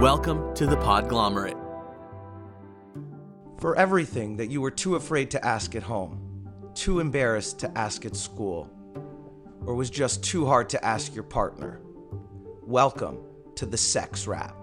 Welcome 0.00 0.54
to 0.54 0.64
the 0.66 0.76
Podglomerate. 0.76 1.60
For 3.58 3.76
everything 3.76 4.34
that 4.38 4.50
you 4.50 4.62
were 4.62 4.70
too 4.70 4.96
afraid 4.96 5.30
to 5.32 5.44
ask 5.44 5.74
at 5.74 5.82
home, 5.82 6.48
too 6.72 7.00
embarrassed 7.00 7.58
to 7.58 7.78
ask 7.78 8.06
at 8.06 8.16
school, 8.16 8.70
or 9.66 9.74
was 9.74 9.90
just 9.90 10.24
too 10.24 10.46
hard 10.46 10.70
to 10.70 10.82
ask 10.82 11.14
your 11.14 11.24
partner, 11.24 11.82
welcome 12.62 13.18
to 13.56 13.66
the 13.66 13.76
Sex 13.76 14.26
Wrap. 14.26 14.56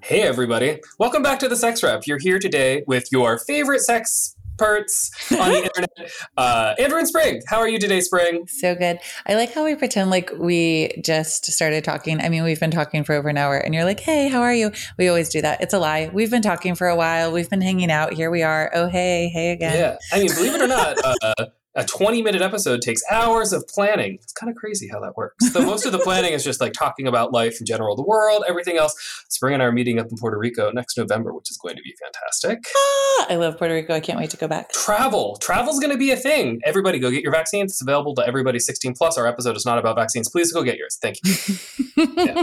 Hey, 0.00 0.22
everybody. 0.22 0.80
Welcome 0.98 1.22
back 1.22 1.38
to 1.38 1.48
the 1.48 1.54
Sex 1.54 1.84
Wrap. 1.84 2.04
You're 2.04 2.18
here 2.18 2.40
today 2.40 2.82
with 2.88 3.12
your 3.12 3.38
favorite 3.38 3.82
sex 3.82 4.34
experts 4.62 5.10
on 5.32 5.50
the 5.50 5.64
internet. 5.64 6.12
Uh, 6.36 6.74
Andrew 6.78 6.98
and 6.98 7.08
Spring, 7.08 7.40
how 7.48 7.58
are 7.58 7.68
you 7.68 7.78
today, 7.78 8.00
Spring? 8.00 8.46
So 8.46 8.74
good. 8.74 8.98
I 9.26 9.34
like 9.34 9.52
how 9.52 9.64
we 9.64 9.74
pretend 9.74 10.10
like 10.10 10.30
we 10.38 11.00
just 11.04 11.46
started 11.46 11.84
talking. 11.84 12.20
I 12.20 12.28
mean, 12.28 12.44
we've 12.44 12.60
been 12.60 12.70
talking 12.70 13.04
for 13.04 13.14
over 13.14 13.28
an 13.28 13.36
hour, 13.36 13.56
and 13.56 13.74
you're 13.74 13.84
like, 13.84 14.00
hey, 14.00 14.28
how 14.28 14.40
are 14.40 14.54
you? 14.54 14.72
We 14.98 15.08
always 15.08 15.28
do 15.28 15.42
that. 15.42 15.60
It's 15.60 15.74
a 15.74 15.78
lie. 15.78 16.10
We've 16.12 16.30
been 16.30 16.42
talking 16.42 16.74
for 16.74 16.88
a 16.88 16.96
while. 16.96 17.32
We've 17.32 17.50
been 17.50 17.60
hanging 17.60 17.90
out. 17.90 18.14
Here 18.14 18.30
we 18.30 18.42
are. 18.42 18.70
Oh, 18.74 18.88
hey, 18.88 19.28
hey 19.32 19.52
again. 19.52 19.76
Yeah. 19.76 19.96
I 20.12 20.20
mean, 20.20 20.34
believe 20.34 20.54
it 20.54 20.62
or 20.62 20.68
not, 20.68 20.96
uh, 21.22 21.46
a 21.74 21.84
20 21.84 22.22
minute 22.22 22.42
episode 22.42 22.82
takes 22.82 23.02
hours 23.10 23.52
of 23.52 23.66
planning. 23.66 24.18
It's 24.22 24.32
kind 24.32 24.50
of 24.50 24.56
crazy 24.56 24.88
how 24.88 25.00
that 25.00 25.16
works. 25.16 25.52
So 25.52 25.62
most 25.62 25.86
of 25.86 25.92
the 25.92 25.98
planning 26.04 26.32
is 26.32 26.44
just 26.44 26.60
like 26.60 26.72
talking 26.72 27.06
about 27.06 27.32
life 27.32 27.60
in 27.60 27.66
general, 27.66 27.96
the 27.96 28.02
world, 28.02 28.44
everything 28.46 28.76
else. 28.76 28.94
Spring 29.28 29.54
and 29.54 29.62
I 29.62 29.66
are 29.66 29.72
meeting 29.72 29.98
up 29.98 30.08
in 30.10 30.18
Puerto 30.18 30.36
Rico 30.36 30.70
next 30.70 30.98
November, 30.98 31.32
which 31.32 31.50
is 31.50 31.56
going 31.56 31.76
to 31.76 31.82
be 31.82 31.94
fantastic. 32.02 32.58
Ah, 32.76 33.26
I 33.30 33.36
love 33.36 33.56
Puerto 33.56 33.74
Rico. 33.74 33.94
I 33.94 34.00
can't 34.00 34.18
wait 34.18 34.30
to 34.30 34.36
go 34.36 34.46
back. 34.46 34.70
Travel. 34.72 35.38
Travel's 35.40 35.80
going 35.80 35.92
to 35.92 35.98
be 35.98 36.10
a 36.10 36.16
thing. 36.16 36.60
Everybody 36.64 36.98
go 36.98 37.10
get 37.10 37.22
your 37.22 37.32
vaccines. 37.32 37.72
It's 37.72 37.82
available 37.82 38.14
to 38.16 38.26
everybody 38.26 38.58
16 38.58 38.92
plus. 38.94 39.16
Our 39.16 39.26
episode 39.26 39.56
is 39.56 39.64
not 39.64 39.78
about 39.78 39.96
vaccines. 39.96 40.28
Please 40.28 40.52
go 40.52 40.62
get 40.62 40.76
yours. 40.76 40.98
Thank 41.00 41.18
you. 41.24 41.34
yeah. 42.16 42.42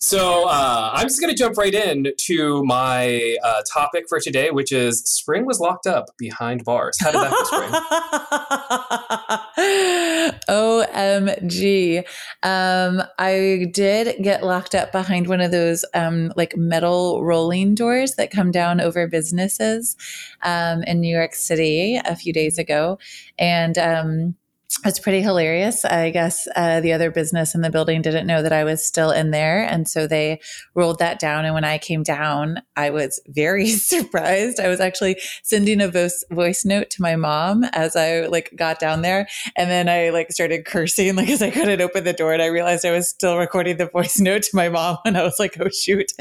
So 0.00 0.48
uh, 0.48 0.90
I'm 0.92 1.06
just 1.06 1.20
going 1.20 1.32
to 1.32 1.38
jump 1.38 1.56
right 1.56 1.74
in 1.74 2.08
to 2.22 2.64
my 2.64 3.36
uh, 3.44 3.62
topic 3.72 4.06
for 4.08 4.18
today, 4.18 4.50
which 4.50 4.72
is 4.72 5.04
Spring 5.04 5.46
was 5.46 5.60
locked 5.60 5.86
up 5.86 6.06
behind 6.18 6.64
bars. 6.64 6.96
How 7.00 7.12
did 7.12 7.20
that 7.20 7.30
go, 7.30 7.44
Spring? 7.44 8.50
OMG. 10.48 12.04
Um, 12.42 13.02
I 13.18 13.66
did 13.72 14.22
get 14.22 14.42
locked 14.44 14.74
up 14.74 14.92
behind 14.92 15.28
one 15.28 15.40
of 15.40 15.50
those 15.50 15.84
um, 15.94 16.32
like 16.36 16.56
metal 16.56 17.24
rolling 17.24 17.74
doors 17.74 18.14
that 18.14 18.30
come 18.30 18.50
down 18.50 18.80
over 18.80 19.06
businesses 19.06 19.96
um, 20.42 20.82
in 20.84 21.00
New 21.00 21.14
York 21.14 21.34
City 21.34 22.00
a 22.04 22.16
few 22.16 22.32
days 22.32 22.58
ago. 22.58 22.98
And 23.38 23.76
um, 23.78 24.36
it's 24.84 24.98
pretty 24.98 25.22
hilarious. 25.22 25.84
I 25.84 26.10
guess 26.10 26.46
uh, 26.54 26.80
the 26.80 26.92
other 26.92 27.10
business 27.10 27.54
in 27.54 27.62
the 27.62 27.70
building 27.70 28.02
didn't 28.02 28.26
know 28.26 28.42
that 28.42 28.52
I 28.52 28.62
was 28.64 28.84
still 28.84 29.10
in 29.10 29.30
there, 29.30 29.64
and 29.64 29.88
so 29.88 30.06
they 30.06 30.40
rolled 30.74 30.98
that 30.98 31.18
down. 31.18 31.44
And 31.44 31.54
when 31.54 31.64
I 31.64 31.78
came 31.78 32.02
down, 32.02 32.62
I 32.76 32.90
was 32.90 33.20
very 33.28 33.66
surprised. 33.70 34.60
I 34.60 34.68
was 34.68 34.80
actually 34.80 35.18
sending 35.42 35.80
a 35.80 35.88
voice 35.88 36.24
voice 36.30 36.64
note 36.64 36.90
to 36.90 37.02
my 37.02 37.16
mom 37.16 37.64
as 37.72 37.96
I 37.96 38.26
like 38.26 38.52
got 38.54 38.78
down 38.78 39.02
there, 39.02 39.26
and 39.56 39.70
then 39.70 39.88
I 39.88 40.10
like 40.10 40.30
started 40.30 40.64
cursing 40.64 41.16
like 41.16 41.30
as 41.30 41.42
I 41.42 41.50
couldn't 41.50 41.80
open 41.80 42.04
the 42.04 42.12
door, 42.12 42.32
and 42.32 42.42
I 42.42 42.46
realized 42.46 42.84
I 42.84 42.92
was 42.92 43.08
still 43.08 43.38
recording 43.38 43.78
the 43.78 43.86
voice 43.86 44.18
note 44.20 44.42
to 44.42 44.56
my 44.56 44.68
mom, 44.68 44.98
and 45.04 45.16
I 45.16 45.22
was 45.22 45.38
like, 45.38 45.56
"Oh 45.60 45.70
shoot!" 45.70 46.12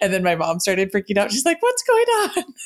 And 0.00 0.12
then 0.12 0.22
my 0.22 0.36
mom 0.36 0.60
started 0.60 0.92
freaking 0.92 1.18
out. 1.18 1.32
She's 1.32 1.44
like, 1.44 1.60
"What's 1.60 1.82
going 1.82 2.06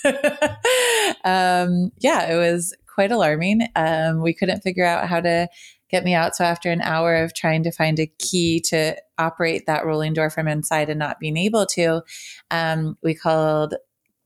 on?" 0.05 1.19
um, 1.25 1.93
yeah, 1.99 2.31
it 2.33 2.37
was 2.37 2.75
quite 2.95 3.13
alarming. 3.13 3.69
Um, 3.77 4.21
we 4.21 4.35
couldn't 4.35 4.63
figure 4.63 4.85
out 4.85 5.09
how 5.09 5.21
to 5.21 5.49
get 5.91 6.05
me 6.05 6.15
out. 6.15 6.37
So 6.37 6.45
after 6.45 6.71
an 6.71 6.81
hour 6.81 7.17
of 7.17 7.35
trying 7.35 7.65
to 7.65 7.73
find 7.73 7.99
a 7.99 8.07
key 8.19 8.61
to 8.67 8.97
operate 9.19 9.67
that 9.67 9.85
rolling 9.85 10.13
door 10.13 10.31
from 10.31 10.49
inside 10.49 10.89
and 10.89 10.99
not 10.99 11.19
being 11.19 11.37
able 11.37 11.67
to, 11.67 12.03
um, 12.51 12.97
we 13.03 13.15
called 13.15 13.75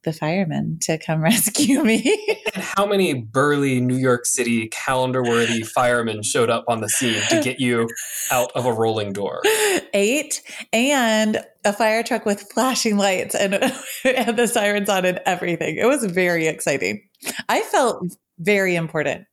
the 0.05 0.13
firemen 0.13 0.79
to 0.83 0.99
come 0.99 1.21
rescue 1.23 1.83
me. 1.83 2.37
and 2.55 2.63
how 2.63 2.87
many 2.87 3.15
burly 3.15 3.81
New 3.81 3.97
York 3.97 4.27
City 4.27 4.69
calendar 4.69 5.23
worthy 5.23 5.63
firemen 5.63 6.23
showed 6.23 6.51
up 6.51 6.65
on 6.69 6.81
the 6.81 6.89
scene 6.89 7.21
to 7.31 7.41
get 7.43 7.59
you 7.59 7.89
out 8.31 8.53
of 8.55 8.67
a 8.67 8.73
rolling 8.73 9.13
door? 9.13 9.43
Eight 9.93 10.43
and 10.73 11.43
a 11.65 11.73
fire 11.73 12.03
truck 12.03 12.27
with 12.27 12.43
flashing 12.53 12.99
lights 12.99 13.35
and, 13.35 13.55
and 14.05 14.37
the 14.37 14.47
sirens 14.47 14.89
on 14.89 15.05
and 15.05 15.21
everything. 15.27 15.77
It 15.77 15.87
was 15.87 16.05
very 16.05 16.47
exciting. 16.47 17.03
I 17.49 17.63
felt 17.63 18.17
very 18.39 18.75
important. 18.77 19.27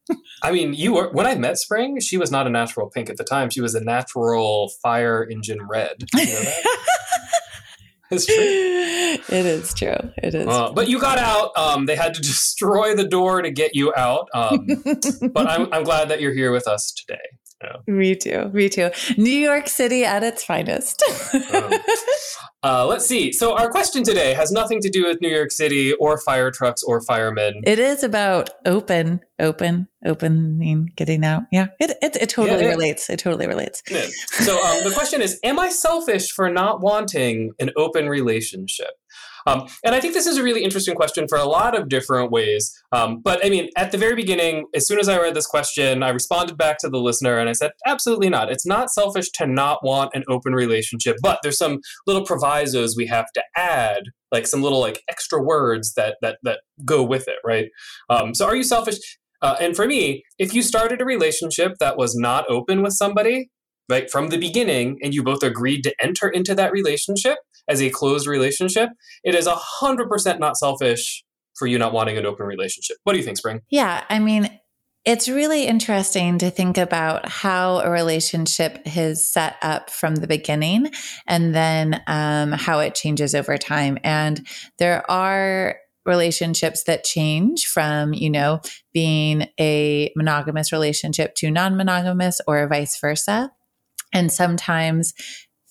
I 0.43 0.51
mean, 0.51 0.73
you 0.73 0.93
were 0.93 1.09
when 1.11 1.25
I 1.25 1.35
met 1.35 1.57
Spring, 1.57 1.99
she 1.99 2.17
was 2.17 2.31
not 2.31 2.47
a 2.47 2.49
natural 2.49 2.89
pink 2.89 3.09
at 3.09 3.17
the 3.17 3.23
time. 3.23 3.49
She 3.49 3.61
was 3.61 3.75
a 3.75 3.83
natural 3.83 4.71
fire 4.81 5.27
engine 5.29 5.67
red. 5.67 5.95
You 6.15 6.25
know 6.25 6.51
it's 8.11 8.25
true. 8.25 8.35
It 8.37 9.45
is 9.45 9.73
true. 9.73 10.11
It 10.17 10.35
is. 10.35 10.47
Uh, 10.47 10.71
but 10.73 10.87
you 10.87 10.99
got 10.99 11.17
out. 11.17 11.55
Um, 11.57 11.85
they 11.85 11.95
had 11.95 12.13
to 12.15 12.21
destroy 12.21 12.95
the 12.95 13.07
door 13.07 13.41
to 13.41 13.51
get 13.51 13.75
you 13.75 13.93
out. 13.95 14.27
Um, 14.33 14.67
but 15.33 15.47
I'm, 15.47 15.71
I'm 15.73 15.83
glad 15.83 16.09
that 16.09 16.21
you're 16.21 16.33
here 16.33 16.51
with 16.51 16.67
us 16.67 16.91
today. 16.91 17.19
Yeah. 17.63 17.77
Me 17.87 18.15
too. 18.15 18.49
Me 18.53 18.69
too. 18.69 18.89
New 19.17 19.29
York 19.29 19.67
City 19.67 20.03
at 20.03 20.23
its 20.23 20.43
finest. 20.43 21.03
um, 21.53 21.71
uh, 22.63 22.85
let's 22.85 23.07
see. 23.07 23.31
So, 23.31 23.57
our 23.57 23.69
question 23.69 24.03
today 24.03 24.33
has 24.33 24.51
nothing 24.51 24.81
to 24.81 24.89
do 24.89 25.07
with 25.07 25.19
New 25.19 25.29
York 25.29 25.51
City 25.51 25.93
or 25.93 26.19
fire 26.19 26.51
trucks 26.51 26.83
or 26.83 27.01
firemen. 27.01 27.61
It 27.65 27.79
is 27.79 28.03
about 28.03 28.51
open, 28.65 29.21
open, 29.39 29.87
opening, 30.05 30.91
getting 30.95 31.25
out. 31.25 31.43
Yeah, 31.51 31.67
it, 31.79 31.97
it, 32.01 32.17
it 32.17 32.29
totally 32.29 32.61
yeah, 32.61 32.69
it 32.69 32.75
relates. 32.75 33.09
It 33.09 33.17
totally 33.17 33.47
relates. 33.47 33.81
Yeah. 33.89 34.05
So, 34.29 34.63
um, 34.63 34.83
the 34.83 34.91
question 34.91 35.21
is 35.21 35.39
Am 35.43 35.59
I 35.59 35.69
selfish 35.69 36.31
for 36.31 36.49
not 36.49 36.81
wanting 36.81 37.51
an 37.59 37.71
open 37.75 38.07
relationship? 38.07 38.91
Um, 39.47 39.67
and 39.83 39.95
I 39.95 39.99
think 39.99 40.13
this 40.13 40.27
is 40.27 40.37
a 40.37 40.43
really 40.43 40.63
interesting 40.63 40.95
question 40.95 41.27
for 41.27 41.37
a 41.37 41.45
lot 41.45 41.77
of 41.77 41.89
different 41.89 42.31
ways. 42.31 42.71
Um, 42.91 43.21
but 43.21 43.43
I 43.45 43.49
mean, 43.49 43.69
at 43.75 43.91
the 43.91 43.97
very 43.97 44.15
beginning, 44.15 44.65
as 44.75 44.87
soon 44.87 44.99
as 44.99 45.09
I 45.09 45.19
read 45.19 45.33
this 45.33 45.47
question, 45.47 46.03
I 46.03 46.09
responded 46.09 46.57
back 46.57 46.77
to 46.79 46.89
the 46.89 46.99
listener 46.99 47.37
and 47.37 47.49
I 47.49 47.53
said, 47.53 47.71
absolutely 47.85 48.29
not. 48.29 48.51
It's 48.51 48.65
not 48.65 48.91
selfish 48.91 49.29
to 49.31 49.47
not 49.47 49.83
want 49.83 50.11
an 50.13 50.23
open 50.29 50.53
relationship, 50.53 51.17
but 51.21 51.39
there's 51.43 51.57
some 51.57 51.79
little 52.07 52.25
provisos 52.25 52.95
we 52.95 53.07
have 53.07 53.31
to 53.33 53.43
add, 53.55 54.03
like 54.31 54.47
some 54.47 54.61
little 54.61 54.79
like 54.79 55.01
extra 55.09 55.41
words 55.41 55.93
that 55.93 56.17
that 56.21 56.37
that 56.43 56.61
go 56.85 57.03
with 57.03 57.27
it, 57.27 57.37
right? 57.45 57.69
Um, 58.09 58.33
so, 58.33 58.45
are 58.45 58.55
you 58.55 58.63
selfish? 58.63 58.97
Uh, 59.41 59.55
and 59.59 59.75
for 59.75 59.87
me, 59.87 60.23
if 60.37 60.53
you 60.53 60.61
started 60.61 61.01
a 61.01 61.05
relationship 61.05 61.73
that 61.79 61.97
was 61.97 62.15
not 62.15 62.45
open 62.47 62.83
with 62.83 62.93
somebody, 62.93 63.49
right 63.89 64.09
from 64.09 64.29
the 64.29 64.37
beginning, 64.37 64.97
and 65.03 65.13
you 65.13 65.23
both 65.23 65.43
agreed 65.43 65.81
to 65.81 65.93
enter 66.01 66.29
into 66.29 66.55
that 66.55 66.71
relationship, 66.71 67.37
as 67.71 67.81
a 67.81 67.89
closed 67.89 68.27
relationship, 68.27 68.89
it 69.23 69.33
is 69.33 69.47
100% 69.47 70.39
not 70.39 70.57
selfish 70.57 71.23
for 71.57 71.67
you 71.67 71.77
not 71.77 71.93
wanting 71.93 72.17
an 72.17 72.25
open 72.25 72.45
relationship. 72.45 72.97
What 73.03 73.13
do 73.13 73.19
you 73.19 73.25
think, 73.25 73.37
Spring? 73.37 73.61
Yeah, 73.69 74.03
I 74.09 74.19
mean, 74.19 74.49
it's 75.05 75.27
really 75.27 75.65
interesting 75.65 76.37
to 76.39 76.51
think 76.51 76.77
about 76.77 77.27
how 77.27 77.79
a 77.79 77.89
relationship 77.89 78.79
is 78.85 79.27
set 79.27 79.55
up 79.61 79.89
from 79.89 80.15
the 80.15 80.27
beginning 80.27 80.91
and 81.25 81.55
then 81.55 82.01
um, 82.07 82.51
how 82.51 82.79
it 82.79 82.93
changes 82.93 83.33
over 83.33 83.57
time. 83.57 83.97
And 84.03 84.45
there 84.77 85.09
are 85.09 85.77
relationships 86.05 86.83
that 86.83 87.03
change 87.03 87.65
from, 87.65 88.13
you 88.13 88.29
know, 88.29 88.61
being 88.93 89.47
a 89.59 90.11
monogamous 90.15 90.71
relationship 90.71 91.35
to 91.35 91.49
non 91.49 91.77
monogamous 91.77 92.41
or 92.47 92.67
vice 92.67 92.99
versa. 92.99 93.51
And 94.13 94.31
sometimes 94.31 95.13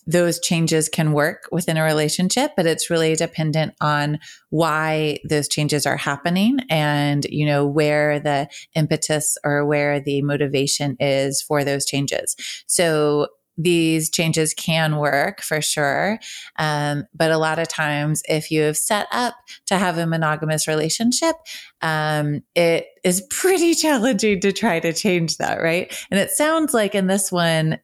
those 0.07 0.39
changes 0.39 0.89
can 0.89 1.13
work 1.13 1.47
within 1.51 1.77
a 1.77 1.83
relationship 1.83 2.51
but 2.55 2.65
it's 2.65 2.89
really 2.89 3.15
dependent 3.15 3.73
on 3.81 4.19
why 4.49 5.17
those 5.27 5.47
changes 5.47 5.85
are 5.85 5.97
happening 5.97 6.59
and 6.69 7.25
you 7.29 7.45
know 7.45 7.65
where 7.65 8.19
the 8.19 8.47
impetus 8.75 9.37
or 9.43 9.65
where 9.65 9.99
the 9.99 10.21
motivation 10.21 10.95
is 10.99 11.41
for 11.41 11.63
those 11.63 11.85
changes 11.85 12.35
so 12.67 13.27
these 13.57 14.09
changes 14.09 14.53
can 14.53 14.97
work 14.97 15.41
for 15.41 15.61
sure. 15.61 16.19
Um, 16.57 17.05
but 17.13 17.31
a 17.31 17.37
lot 17.37 17.59
of 17.59 17.67
times, 17.67 18.23
if 18.27 18.51
you 18.51 18.61
have 18.61 18.77
set 18.77 19.07
up 19.11 19.35
to 19.67 19.77
have 19.77 19.97
a 19.97 20.07
monogamous 20.07 20.67
relationship, 20.67 21.35
um, 21.81 22.41
it 22.55 22.87
is 23.03 23.25
pretty 23.29 23.75
challenging 23.75 24.39
to 24.41 24.51
try 24.51 24.79
to 24.79 24.93
change 24.93 25.37
that, 25.37 25.61
right? 25.61 25.93
And 26.09 26.19
it 26.19 26.31
sounds 26.31 26.73
like 26.73 26.95
in 26.95 27.07
this 27.07 27.31
one, 27.31 27.79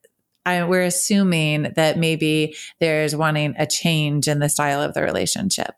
I, 0.47 0.63
we're 0.63 0.83
assuming 0.83 1.73
that 1.75 1.99
maybe 1.99 2.55
there's 2.79 3.13
wanting 3.15 3.53
a 3.57 3.67
change 3.67 4.29
in 4.29 4.39
the 4.39 4.47
style 4.47 4.81
of 4.81 4.93
the 4.93 5.01
relationship. 5.01 5.75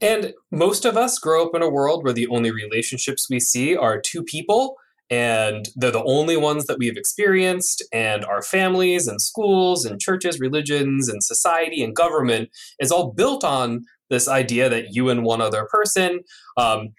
And 0.00 0.32
most 0.52 0.84
of 0.84 0.96
us 0.96 1.18
grow 1.18 1.46
up 1.46 1.56
in 1.56 1.62
a 1.62 1.68
world 1.68 2.04
where 2.04 2.12
the 2.12 2.28
only 2.28 2.52
relationships 2.52 3.28
we 3.28 3.40
see 3.40 3.76
are 3.76 4.00
two 4.00 4.22
people 4.22 4.76
and 5.10 5.68
they're 5.74 5.90
the 5.90 6.04
only 6.04 6.36
ones 6.36 6.66
that 6.66 6.78
we've 6.78 6.96
experienced 6.96 7.84
and 7.92 8.24
our 8.24 8.42
families 8.42 9.08
and 9.08 9.20
schools 9.20 9.84
and 9.84 10.00
churches 10.00 10.38
religions 10.38 11.08
and 11.08 11.24
society 11.24 11.82
and 11.82 11.96
government 11.96 12.48
is 12.78 12.92
all 12.92 13.12
built 13.12 13.42
on 13.42 13.84
this 14.08 14.28
idea 14.28 14.68
that 14.68 14.94
you 14.94 15.08
and 15.08 15.24
one 15.24 15.40
other 15.40 15.66
person 15.70 16.20
um, 16.56 16.90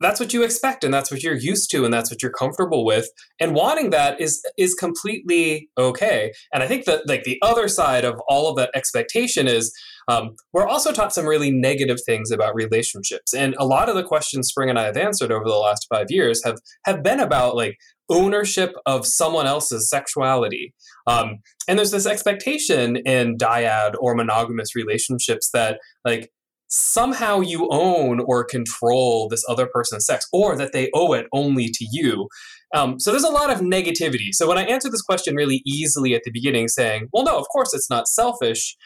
that's 0.00 0.20
what 0.20 0.32
you 0.32 0.42
expect 0.42 0.84
and 0.84 0.92
that's 0.92 1.10
what 1.10 1.22
you're 1.22 1.34
used 1.34 1.70
to 1.70 1.84
and 1.84 1.92
that's 1.92 2.10
what 2.10 2.22
you're 2.22 2.32
comfortable 2.32 2.84
with 2.84 3.08
and 3.40 3.54
wanting 3.54 3.90
that 3.90 4.20
is 4.20 4.42
is 4.56 4.74
completely 4.74 5.68
okay. 5.78 6.32
And 6.52 6.62
i 6.62 6.66
think 6.66 6.84
that 6.84 7.08
like 7.08 7.24
the 7.24 7.38
other 7.42 7.68
side 7.68 8.04
of 8.04 8.20
all 8.28 8.48
of 8.48 8.56
that 8.56 8.70
expectation 8.74 9.46
is 9.46 9.72
um, 10.08 10.36
we're 10.54 10.66
also 10.66 10.90
taught 10.90 11.12
some 11.12 11.26
really 11.26 11.50
negative 11.50 11.98
things 12.06 12.30
about 12.30 12.54
relationships 12.54 13.34
and 13.34 13.54
a 13.58 13.66
lot 13.66 13.88
of 13.88 13.94
the 13.94 14.02
questions 14.02 14.48
spring 14.48 14.70
and 14.70 14.78
i 14.78 14.84
have 14.84 14.96
answered 14.96 15.30
over 15.30 15.44
the 15.44 15.54
last 15.54 15.86
five 15.92 16.06
years 16.10 16.42
have 16.44 16.58
have 16.84 17.02
been 17.02 17.20
about 17.20 17.56
like 17.56 17.76
ownership 18.10 18.74
of 18.86 19.06
someone 19.06 19.46
else's 19.46 19.88
sexuality. 19.88 20.74
Um, 21.06 21.38
and 21.66 21.78
there's 21.78 21.90
this 21.90 22.06
expectation 22.06 22.96
in 22.96 23.36
dyad 23.36 23.94
or 24.00 24.14
monogamous 24.14 24.74
relationships 24.74 25.50
that 25.52 25.78
like 26.04 26.30
somehow 26.68 27.40
you 27.40 27.68
own 27.70 28.20
or 28.20 28.44
control 28.44 29.28
this 29.28 29.44
other 29.48 29.66
person's 29.66 30.06
sex 30.06 30.26
or 30.32 30.56
that 30.56 30.72
they 30.72 30.90
owe 30.94 31.12
it 31.14 31.26
only 31.32 31.68
to 31.68 31.86
you. 31.90 32.28
Um, 32.74 33.00
so 33.00 33.10
there's 33.10 33.24
a 33.24 33.30
lot 33.30 33.50
of 33.50 33.60
negativity. 33.60 34.28
So 34.32 34.46
when 34.46 34.58
I 34.58 34.64
answer 34.64 34.90
this 34.90 35.00
question 35.00 35.34
really 35.34 35.62
easily 35.64 36.14
at 36.14 36.22
the 36.24 36.30
beginning, 36.30 36.68
saying, 36.68 37.08
well, 37.12 37.24
no, 37.24 37.38
of 37.38 37.46
course 37.48 37.72
it's 37.72 37.88
not 37.88 38.06
selfish, 38.06 38.76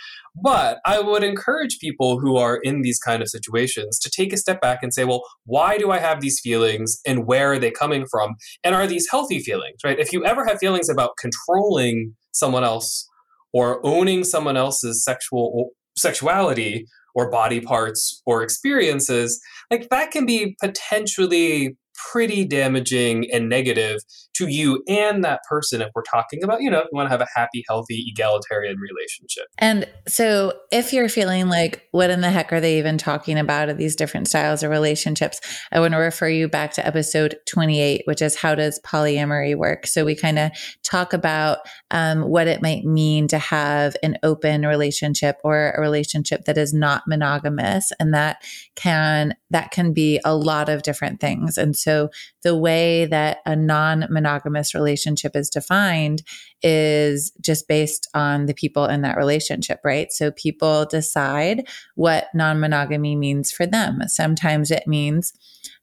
but 0.40 0.78
I 0.86 1.00
would 1.00 1.24
encourage 1.24 1.78
people 1.80 2.20
who 2.20 2.36
are 2.36 2.56
in 2.62 2.82
these 2.82 3.00
kind 3.00 3.22
of 3.22 3.28
situations 3.28 3.98
to 3.98 4.10
take 4.10 4.32
a 4.32 4.36
step 4.36 4.60
back 4.60 4.78
and 4.82 4.94
say, 4.94 5.04
well, 5.04 5.22
why 5.44 5.78
do 5.78 5.90
I 5.90 5.98
have 5.98 6.20
these 6.20 6.40
feelings 6.40 7.00
and 7.04 7.26
where 7.26 7.52
are 7.52 7.58
they 7.58 7.72
coming 7.72 8.06
from? 8.08 8.36
And 8.62 8.74
are 8.74 8.86
these 8.86 9.08
healthy 9.10 9.40
feelings, 9.40 9.78
right? 9.84 9.98
If 9.98 10.12
you 10.12 10.24
ever 10.24 10.46
have 10.46 10.58
feelings 10.58 10.88
about 10.88 11.16
controlling 11.18 12.14
someone 12.30 12.62
else 12.62 13.08
or 13.52 13.84
owning 13.84 14.22
someone 14.22 14.56
else's 14.56 15.04
sexual 15.04 15.70
sexuality 15.96 16.86
or 17.14 17.30
body 17.30 17.60
parts 17.60 18.22
or 18.26 18.42
experiences, 18.42 19.40
like 19.70 19.88
that 19.90 20.10
can 20.10 20.26
be 20.26 20.56
potentially 20.60 21.76
pretty 21.94 22.44
damaging 22.44 23.30
and 23.32 23.48
negative 23.48 24.00
to 24.34 24.46
you 24.46 24.82
and 24.88 25.24
that 25.24 25.40
person 25.48 25.82
if 25.82 25.90
we're 25.94 26.02
talking 26.02 26.42
about, 26.42 26.62
you 26.62 26.70
know, 26.70 26.80
you 26.80 26.88
want 26.92 27.06
to 27.06 27.10
have 27.10 27.20
a 27.20 27.26
happy, 27.34 27.64
healthy, 27.68 28.04
egalitarian 28.08 28.76
relationship. 28.78 29.44
And 29.58 29.86
so 30.08 30.54
if 30.70 30.92
you're 30.92 31.08
feeling 31.08 31.48
like, 31.48 31.86
what 31.92 32.10
in 32.10 32.22
the 32.22 32.30
heck 32.30 32.52
are 32.52 32.60
they 32.60 32.78
even 32.78 32.98
talking 32.98 33.38
about 33.38 33.68
of 33.68 33.76
these 33.76 33.94
different 33.94 34.28
styles 34.28 34.62
of 34.62 34.70
relationships? 34.70 35.40
I 35.70 35.80
want 35.80 35.92
to 35.92 35.98
refer 35.98 36.28
you 36.28 36.48
back 36.48 36.72
to 36.74 36.86
episode 36.86 37.36
28, 37.48 38.02
which 38.06 38.22
is 38.22 38.36
how 38.36 38.54
does 38.54 38.80
polyamory 38.80 39.56
work? 39.56 39.86
So 39.86 40.04
we 40.04 40.14
kind 40.14 40.38
of 40.38 40.50
talk 40.82 41.12
about 41.12 41.58
um, 41.90 42.22
what 42.22 42.46
it 42.46 42.62
might 42.62 42.84
mean 42.84 43.28
to 43.28 43.38
have 43.38 43.96
an 44.02 44.16
open 44.22 44.66
relationship 44.66 45.36
or 45.44 45.72
a 45.76 45.80
relationship 45.80 46.44
that 46.46 46.56
is 46.56 46.72
not 46.72 47.02
monogamous. 47.06 47.92
And 48.00 48.14
that 48.14 48.42
can, 48.76 49.34
that 49.50 49.70
can 49.70 49.92
be 49.92 50.20
a 50.24 50.34
lot 50.34 50.68
of 50.68 50.82
different 50.82 51.20
things. 51.20 51.58
And 51.58 51.76
so 51.82 52.10
the 52.42 52.56
way 52.56 53.06
that 53.06 53.38
a 53.46 53.56
non 53.56 54.06
monogamous 54.10 54.74
relationship 54.74 55.34
is 55.34 55.50
defined 55.50 56.22
is 56.62 57.32
just 57.40 57.68
based 57.68 58.08
on 58.14 58.46
the 58.46 58.54
people 58.54 58.86
in 58.86 59.02
that 59.02 59.16
relationship, 59.16 59.80
right? 59.84 60.12
So 60.12 60.30
people 60.30 60.86
decide 60.86 61.68
what 61.94 62.26
non 62.34 62.60
monogamy 62.60 63.16
means 63.16 63.50
for 63.50 63.66
them. 63.66 64.00
Sometimes 64.06 64.70
it 64.70 64.86
means 64.86 65.32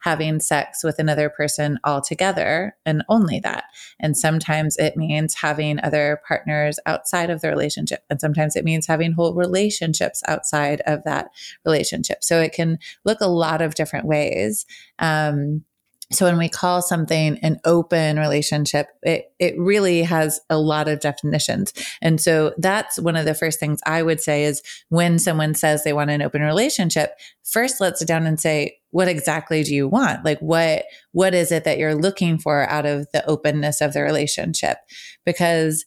having 0.02 0.40
sex 0.40 0.84
with 0.84 1.00
another 1.00 1.30
person 1.30 1.78
altogether 1.84 2.76
and 2.86 3.04
only 3.10 3.40
that. 3.42 3.66
And 4.00 4.18
sometimes 4.18 4.78
it 4.78 4.96
means 4.96 5.36
having 5.36 5.80
other 5.82 6.22
partners 6.28 6.80
outside 6.86 7.30
of 7.30 7.42
the 7.42 7.50
relationship. 7.50 8.04
And 8.10 8.20
sometimes 8.20 8.56
it 8.56 8.64
means 8.64 8.88
having 8.88 9.12
whole 9.12 9.34
relationships 9.34 10.24
outside 10.28 10.82
of 10.86 11.04
that 11.04 11.30
relationship. 11.66 12.24
So 12.24 12.42
it 12.42 12.54
can 12.54 12.80
look 13.04 13.20
a 13.22 13.28
lot 13.28 13.62
of 13.62 13.76
different 13.76 14.06
ways. 14.06 14.66
Um, 15.00 15.64
so 16.12 16.26
when 16.26 16.40
we 16.40 16.50
call 16.50 16.82
something 16.82 17.38
an 17.40 17.60
open 17.66 18.18
relationship, 18.18 18.88
it, 19.04 19.32
it 19.38 19.54
really 19.60 20.02
has 20.02 20.40
a 20.50 20.58
lot 20.58 20.88
of 20.88 21.00
definitions. 21.00 21.72
And 22.02 22.20
so 22.20 22.54
that's 22.58 23.00
one 23.00 23.16
of 23.16 23.26
the 23.26 23.36
first 23.36 23.60
things 23.60 23.80
I 23.86 24.02
would 24.02 24.20
say 24.20 24.46
is 24.46 24.64
when 24.90 25.20
someone 25.20 25.54
says 25.54 25.84
they 25.84 25.94
want 25.94 26.10
an 26.10 26.24
open 26.24 26.42
relationship, 26.42 27.12
first 27.44 27.80
let's 27.80 28.00
sit 28.00 28.08
down 28.08 28.26
and 28.26 28.40
say, 28.40 28.78
what 28.90 29.08
exactly 29.08 29.62
do 29.62 29.76
you 29.76 29.88
want? 29.88 30.26
Like 30.26 30.40
what, 30.40 30.86
what 31.12 31.36
is 31.36 31.52
it 31.52 31.64
that 31.66 31.78
you're 31.78 31.94
looking 31.94 32.40
for 32.40 32.68
out 32.68 32.88
of 32.88 33.08
the 33.14 33.24
openness 33.28 33.80
of 33.80 33.94
the 33.94 34.02
relationship? 34.02 34.78
Because 35.26 35.86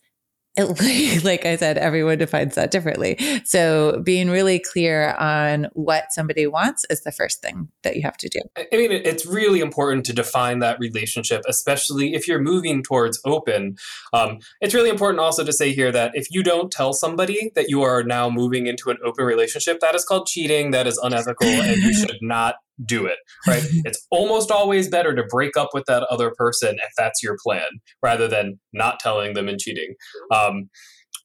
it, 0.56 1.24
like 1.24 1.46
I 1.46 1.56
said, 1.56 1.78
everyone 1.78 2.18
defines 2.18 2.54
that 2.56 2.70
differently. 2.70 3.18
So 3.44 4.00
being 4.04 4.28
really 4.28 4.58
clear 4.58 5.14
on 5.14 5.68
what 5.72 6.12
somebody 6.12 6.46
wants 6.46 6.84
is 6.90 7.02
the 7.02 7.12
first 7.12 7.40
thing 7.40 7.68
that 7.82 7.96
you 7.96 8.02
have 8.02 8.16
to 8.18 8.28
do. 8.28 8.40
I 8.56 8.76
mean, 8.76 8.92
it's 8.92 9.24
really 9.24 9.60
important 9.60 10.04
to 10.06 10.12
define 10.12 10.58
that 10.58 10.78
relationship, 10.78 11.42
especially 11.48 12.14
if 12.14 12.28
you're 12.28 12.40
moving 12.40 12.82
towards 12.82 13.20
open. 13.24 13.76
Um, 14.12 14.38
it's 14.60 14.74
really 14.74 14.90
important 14.90 15.20
also 15.20 15.44
to 15.44 15.52
say 15.52 15.72
here 15.72 15.90
that 15.92 16.12
if 16.14 16.30
you 16.30 16.42
don't 16.42 16.70
tell 16.70 16.92
somebody 16.92 17.50
that 17.54 17.68
you 17.68 17.82
are 17.82 18.02
now 18.02 18.28
moving 18.28 18.66
into 18.66 18.90
an 18.90 18.98
open 19.04 19.24
relationship, 19.24 19.80
that 19.80 19.94
is 19.94 20.04
called 20.04 20.26
cheating, 20.26 20.70
that 20.72 20.86
is 20.86 20.98
unethical, 20.98 21.46
and 21.46 21.82
you 21.82 21.94
should 21.98 22.18
not 22.20 22.56
do 22.84 23.06
it, 23.06 23.18
right? 23.46 23.64
it's 23.84 24.06
almost 24.10 24.50
always 24.50 24.88
better 24.88 25.14
to 25.14 25.24
break 25.24 25.56
up 25.56 25.70
with 25.72 25.84
that 25.86 26.02
other 26.04 26.32
person 26.36 26.76
if 26.76 26.92
that's 26.96 27.22
your 27.22 27.36
plan 27.42 27.66
rather 28.02 28.28
than 28.28 28.58
not 28.72 29.00
telling 29.00 29.34
them 29.34 29.48
and 29.48 29.58
cheating. 29.58 29.94
Um, 30.34 30.68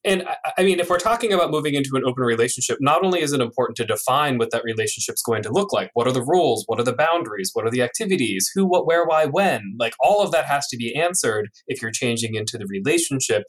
and 0.04 0.24
I, 0.56 0.62
mean, 0.62 0.78
if 0.78 0.88
we're 0.88 0.98
talking 0.98 1.32
about 1.32 1.50
moving 1.50 1.74
into 1.74 1.90
an 1.94 2.04
open 2.04 2.22
relationship, 2.22 2.78
not 2.80 3.04
only 3.04 3.20
is 3.20 3.32
it 3.32 3.40
important 3.40 3.76
to 3.78 3.84
define 3.84 4.38
what 4.38 4.50
that 4.52 4.62
relationship's 4.62 5.22
going 5.22 5.42
to 5.42 5.50
look 5.50 5.72
like, 5.72 5.90
what 5.94 6.06
are 6.06 6.12
the 6.12 6.22
rules, 6.22 6.62
what 6.66 6.78
are 6.78 6.84
the 6.84 6.94
boundaries, 6.94 7.50
what 7.52 7.66
are 7.66 7.70
the 7.70 7.82
activities, 7.82 8.48
who, 8.54 8.64
what, 8.64 8.86
where, 8.86 9.04
why, 9.04 9.26
when, 9.26 9.74
like 9.78 9.94
all 10.00 10.22
of 10.22 10.30
that 10.30 10.44
has 10.44 10.66
to 10.68 10.76
be 10.76 10.94
answered 10.94 11.48
if 11.66 11.82
you're 11.82 11.90
changing 11.90 12.36
into 12.36 12.56
the 12.56 12.66
relationship 12.68 13.42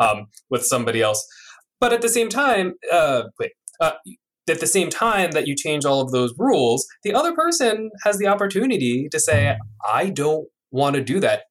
um, 0.00 0.26
with 0.50 0.64
somebody 0.64 1.00
else. 1.00 1.24
But 1.80 1.92
at 1.92 2.02
the 2.02 2.08
same 2.08 2.28
time, 2.28 2.74
uh, 2.92 3.24
wait, 3.38 3.52
uh, 3.80 3.92
at 4.52 4.60
the 4.60 4.66
same 4.66 4.90
time 4.90 5.32
that 5.32 5.46
you 5.46 5.56
change 5.56 5.84
all 5.84 6.00
of 6.00 6.12
those 6.12 6.32
rules, 6.38 6.86
the 7.02 7.14
other 7.14 7.34
person 7.34 7.90
has 8.04 8.18
the 8.18 8.26
opportunity 8.26 9.08
to 9.10 9.18
say, 9.18 9.56
I 9.86 10.10
don't 10.10 10.46
want 10.70 10.94
to 10.94 11.02
do 11.02 11.18
that. 11.20 11.42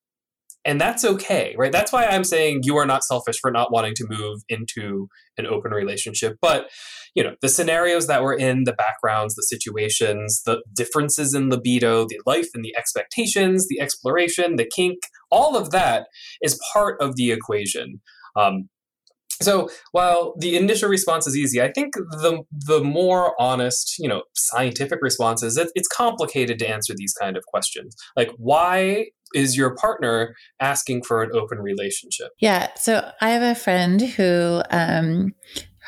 And 0.63 0.79
that's 0.79 1.03
okay, 1.03 1.55
right? 1.57 1.71
That's 1.71 1.91
why 1.91 2.05
I'm 2.05 2.23
saying 2.23 2.61
you 2.63 2.77
are 2.77 2.85
not 2.85 3.03
selfish 3.03 3.39
for 3.41 3.49
not 3.49 3.71
wanting 3.71 3.95
to 3.95 4.05
move 4.07 4.41
into 4.47 5.07
an 5.37 5.47
open 5.47 5.71
relationship. 5.71 6.37
But, 6.39 6.69
you 7.15 7.23
know, 7.23 7.33
the 7.41 7.49
scenarios 7.49 8.05
that 8.05 8.21
we're 8.21 8.35
in, 8.35 8.65
the 8.65 8.73
backgrounds, 8.73 9.33
the 9.33 9.41
situations, 9.41 10.43
the 10.45 10.61
differences 10.75 11.33
in 11.33 11.49
libido, 11.49 12.05
the 12.05 12.21
life 12.27 12.49
and 12.53 12.63
the 12.63 12.75
expectations, 12.77 13.67
the 13.67 13.81
exploration, 13.81 14.55
the 14.57 14.69
kink, 14.73 14.99
all 15.31 15.57
of 15.57 15.71
that 15.71 16.05
is 16.43 16.59
part 16.73 17.01
of 17.01 17.15
the 17.15 17.31
equation. 17.31 17.99
Um, 18.35 18.69
so 19.43 19.69
while 19.91 20.33
the 20.37 20.55
initial 20.55 20.89
response 20.89 21.27
is 21.27 21.35
easy, 21.35 21.61
I 21.61 21.71
think 21.71 21.93
the 21.95 22.43
the 22.51 22.83
more 22.83 23.33
honest, 23.39 23.95
you 23.99 24.07
know, 24.07 24.23
scientific 24.33 24.99
response 25.01 25.43
is 25.43 25.57
it, 25.57 25.69
it's 25.75 25.87
complicated 25.87 26.59
to 26.59 26.69
answer 26.69 26.93
these 26.95 27.13
kind 27.13 27.37
of 27.37 27.45
questions. 27.45 27.95
Like 28.15 28.31
why 28.37 29.07
is 29.33 29.55
your 29.55 29.75
partner 29.75 30.35
asking 30.59 31.03
for 31.03 31.23
an 31.23 31.31
open 31.33 31.59
relationship? 31.59 32.29
Yeah. 32.39 32.69
So 32.75 33.09
I 33.21 33.29
have 33.31 33.41
a 33.41 33.59
friend 33.59 34.01
who 34.01 34.61
um, 34.69 35.33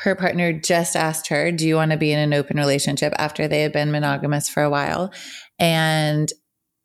her 0.02 0.14
partner 0.14 0.52
just 0.52 0.96
asked 0.96 1.28
her, 1.28 1.52
"Do 1.52 1.66
you 1.66 1.76
want 1.76 1.92
to 1.92 1.96
be 1.96 2.12
in 2.12 2.18
an 2.18 2.34
open 2.34 2.56
relationship?" 2.56 3.12
After 3.16 3.46
they 3.46 3.62
had 3.62 3.72
been 3.72 3.92
monogamous 3.92 4.48
for 4.48 4.62
a 4.62 4.70
while, 4.70 5.12
and 5.58 6.32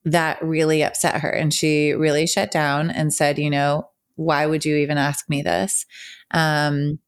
that 0.05 0.41
really 0.41 0.83
upset 0.83 1.21
her, 1.21 1.29
and 1.29 1.53
she 1.53 1.91
really 1.93 2.27
shut 2.27 2.51
down 2.51 2.89
and 2.89 3.13
said, 3.13 3.39
"You 3.39 3.49
know, 3.49 3.89
why 4.15 4.45
would 4.45 4.65
you 4.65 4.75
even 4.77 4.97
ask 4.97 5.29
me 5.29 5.41
this?" 5.41 5.85
Um, 6.31 6.99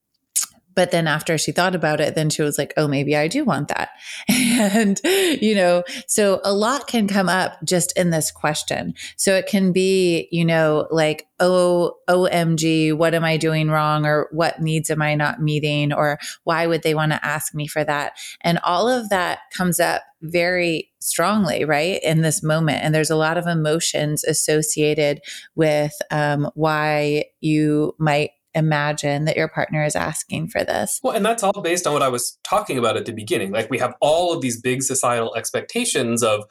but 0.76 0.92
then 0.92 1.08
after 1.08 1.38
she 1.38 1.52
thought 1.52 1.76
about 1.76 2.00
it, 2.00 2.16
then 2.16 2.30
she 2.30 2.42
was 2.42 2.58
like, 2.58 2.74
oh, 2.78 2.88
maybe 2.88 3.16
I 3.16 3.28
do 3.28 3.44
want 3.44 3.68
that. 3.68 3.90
and, 4.30 5.00
you 5.04 5.56
know, 5.56 5.84
so 6.08 6.40
a 6.44 6.54
lot 6.54 6.88
can 6.88 7.08
come 7.08 7.30
up 7.30 7.58
just 7.64 7.98
in 7.98 8.10
this 8.10 8.32
question. 8.32 8.94
So 9.18 9.36
it 9.36 9.48
can 9.48 9.72
be, 9.74 10.28
you 10.32 10.46
know, 10.46 10.88
like, 10.90 11.28
oh, 11.40 11.96
OMG, 12.10 12.94
what 12.94 13.14
am 13.14 13.24
I 13.24 13.38
doing 13.38 13.70
wrong? 13.70 14.06
Or 14.06 14.28
what 14.32 14.62
needs 14.62 14.90
am 14.90 15.02
I 15.02 15.16
not 15.16 15.42
meeting? 15.42 15.92
Or 15.92 16.20
why 16.44 16.68
would 16.68 16.84
they 16.84 16.96
want 16.96 17.12
to 17.12 17.26
ask 17.26 17.54
me 17.54 17.68
for 17.68 17.84
that? 17.84 18.14
And 18.42 18.60
all 18.64 18.88
of 18.88 19.10
that 19.10 19.40
comes 19.54 19.80
up 19.80 20.04
very 20.22 20.92
strongly, 21.00 21.66
right, 21.66 22.02
in 22.04 22.22
this 22.22 22.44
moment. 22.44 22.84
And 22.84 22.94
there's 22.94 23.10
a 23.10 23.16
lot 23.16 23.38
of 23.38 23.48
emotions 23.48 24.24
associated 24.24 25.22
with 25.56 25.94
um, 26.12 26.50
why 26.54 27.26
you 27.42 27.96
might 27.98 28.32
imagine 28.54 29.26
that 29.26 29.38
your 29.38 29.48
partner 29.48 29.84
is 29.84 29.96
asking 29.96 30.50
for 30.50 30.64
this. 30.64 31.00
Well, 31.04 31.16
and 31.16 31.26
that's 31.26 31.44
all 31.44 31.62
based 31.62 31.88
on 31.88 31.94
what 31.94 32.02
I 32.02 32.10
was 32.10 32.38
talking 32.44 32.78
about 32.78 32.98
at 32.98 33.06
the 33.06 33.14
beginning. 33.14 33.52
Like 33.52 33.70
we 33.70 33.80
have 33.80 33.96
all 34.02 34.34
of 34.34 34.42
these 34.42 34.60
big 34.60 34.84
societal 34.84 35.36
expectations 35.36 36.24
of 36.24 36.44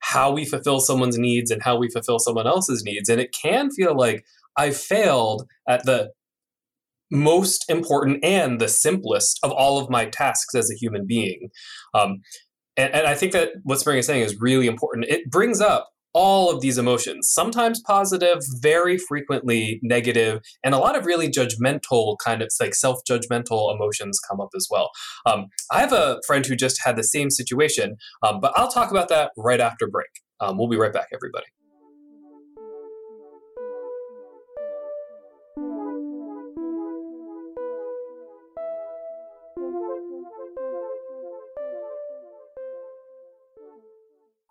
how 0.00 0.30
we 0.30 0.44
fulfill 0.44 0.80
someone's 0.80 1.18
needs 1.18 1.50
and 1.50 1.62
how 1.62 1.76
we 1.76 1.88
fulfill 1.88 2.18
someone 2.18 2.46
else's 2.46 2.84
needs. 2.84 3.08
And 3.08 3.20
it 3.20 3.32
can 3.32 3.70
feel 3.70 3.96
like 3.96 4.24
I 4.56 4.70
failed 4.70 5.48
at 5.68 5.84
the 5.84 6.10
most 7.10 7.68
important 7.70 8.24
and 8.24 8.60
the 8.60 8.68
simplest 8.68 9.38
of 9.42 9.52
all 9.52 9.78
of 9.78 9.90
my 9.90 10.06
tasks 10.06 10.54
as 10.54 10.70
a 10.70 10.74
human 10.74 11.06
being. 11.06 11.50
Um, 11.94 12.20
and, 12.76 12.92
and 12.92 13.06
I 13.06 13.14
think 13.14 13.32
that 13.32 13.50
what 13.62 13.80
Spring 13.80 13.98
is 13.98 14.06
saying 14.06 14.22
is 14.22 14.40
really 14.40 14.66
important. 14.66 15.06
It 15.06 15.30
brings 15.30 15.60
up 15.60 15.88
all 16.16 16.50
of 16.50 16.62
these 16.62 16.78
emotions, 16.78 17.30
sometimes 17.30 17.78
positive, 17.82 18.38
very 18.62 18.96
frequently 18.96 19.78
negative, 19.82 20.40
and 20.64 20.74
a 20.74 20.78
lot 20.78 20.96
of 20.96 21.04
really 21.04 21.28
judgmental 21.28 22.16
kind 22.24 22.40
of 22.40 22.48
like 22.58 22.74
self 22.74 23.00
judgmental 23.08 23.72
emotions 23.74 24.18
come 24.26 24.40
up 24.40 24.48
as 24.56 24.66
well. 24.70 24.90
Um, 25.26 25.48
I 25.70 25.80
have 25.80 25.92
a 25.92 26.18
friend 26.26 26.44
who 26.46 26.56
just 26.56 26.80
had 26.82 26.96
the 26.96 27.04
same 27.04 27.28
situation, 27.28 27.96
um, 28.22 28.40
but 28.40 28.52
I'll 28.56 28.70
talk 28.70 28.90
about 28.90 29.08
that 29.10 29.32
right 29.36 29.60
after 29.60 29.86
break. 29.86 30.08
Um, 30.40 30.56
we'll 30.56 30.68
be 30.68 30.78
right 30.78 30.92
back, 30.92 31.08
everybody. 31.12 31.46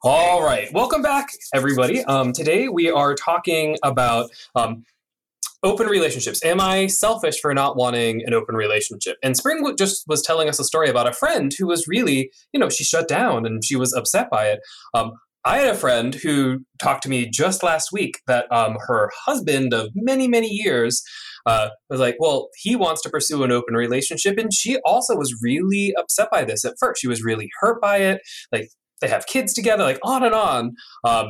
All 0.07 0.43
right, 0.43 0.71
welcome 0.71 1.01
back, 1.01 1.29
everybody. 1.51 2.03
Um, 2.03 2.31
today 2.31 2.67
we 2.67 2.91
are 2.91 3.15
talking 3.15 3.75
about 3.81 4.29
um, 4.53 4.83
open 5.63 5.87
relationships. 5.87 6.45
Am 6.45 6.61
I 6.61 6.85
selfish 6.85 7.39
for 7.41 7.55
not 7.55 7.75
wanting 7.75 8.21
an 8.23 8.31
open 8.31 8.53
relationship? 8.53 9.17
And 9.23 9.35
Spring 9.35 9.65
just 9.75 10.03
was 10.07 10.21
telling 10.21 10.47
us 10.47 10.59
a 10.59 10.63
story 10.63 10.89
about 10.91 11.07
a 11.07 11.11
friend 11.11 11.51
who 11.57 11.65
was 11.65 11.87
really, 11.87 12.29
you 12.53 12.59
know, 12.59 12.69
she 12.69 12.83
shut 12.83 13.07
down 13.07 13.47
and 13.47 13.65
she 13.65 13.75
was 13.75 13.95
upset 13.95 14.29
by 14.29 14.49
it. 14.49 14.59
Um, 14.93 15.13
I 15.43 15.57
had 15.57 15.73
a 15.73 15.75
friend 15.75 16.13
who 16.13 16.59
talked 16.77 17.01
to 17.01 17.09
me 17.09 17.27
just 17.27 17.63
last 17.63 17.91
week 17.91 18.19
that 18.27 18.45
um, 18.51 18.77
her 18.85 19.09
husband 19.25 19.73
of 19.73 19.89
many, 19.95 20.27
many 20.27 20.49
years 20.49 21.01
uh, 21.47 21.69
was 21.89 21.99
like, 21.99 22.17
well, 22.19 22.49
he 22.57 22.75
wants 22.75 23.01
to 23.01 23.09
pursue 23.09 23.41
an 23.41 23.51
open 23.51 23.73
relationship. 23.73 24.37
And 24.37 24.53
she 24.53 24.77
also 24.85 25.15
was 25.15 25.35
really 25.41 25.95
upset 25.97 26.29
by 26.29 26.45
this 26.45 26.63
at 26.63 26.75
first. 26.79 27.01
She 27.01 27.07
was 27.07 27.23
really 27.23 27.49
hurt 27.59 27.81
by 27.81 27.97
it. 27.97 28.21
Like, 28.51 28.69
they 29.01 29.07
have 29.07 29.25
kids 29.27 29.53
together, 29.53 29.83
like 29.83 29.99
on 30.03 30.23
and 30.23 30.33
on. 30.33 30.75
Um, 31.03 31.27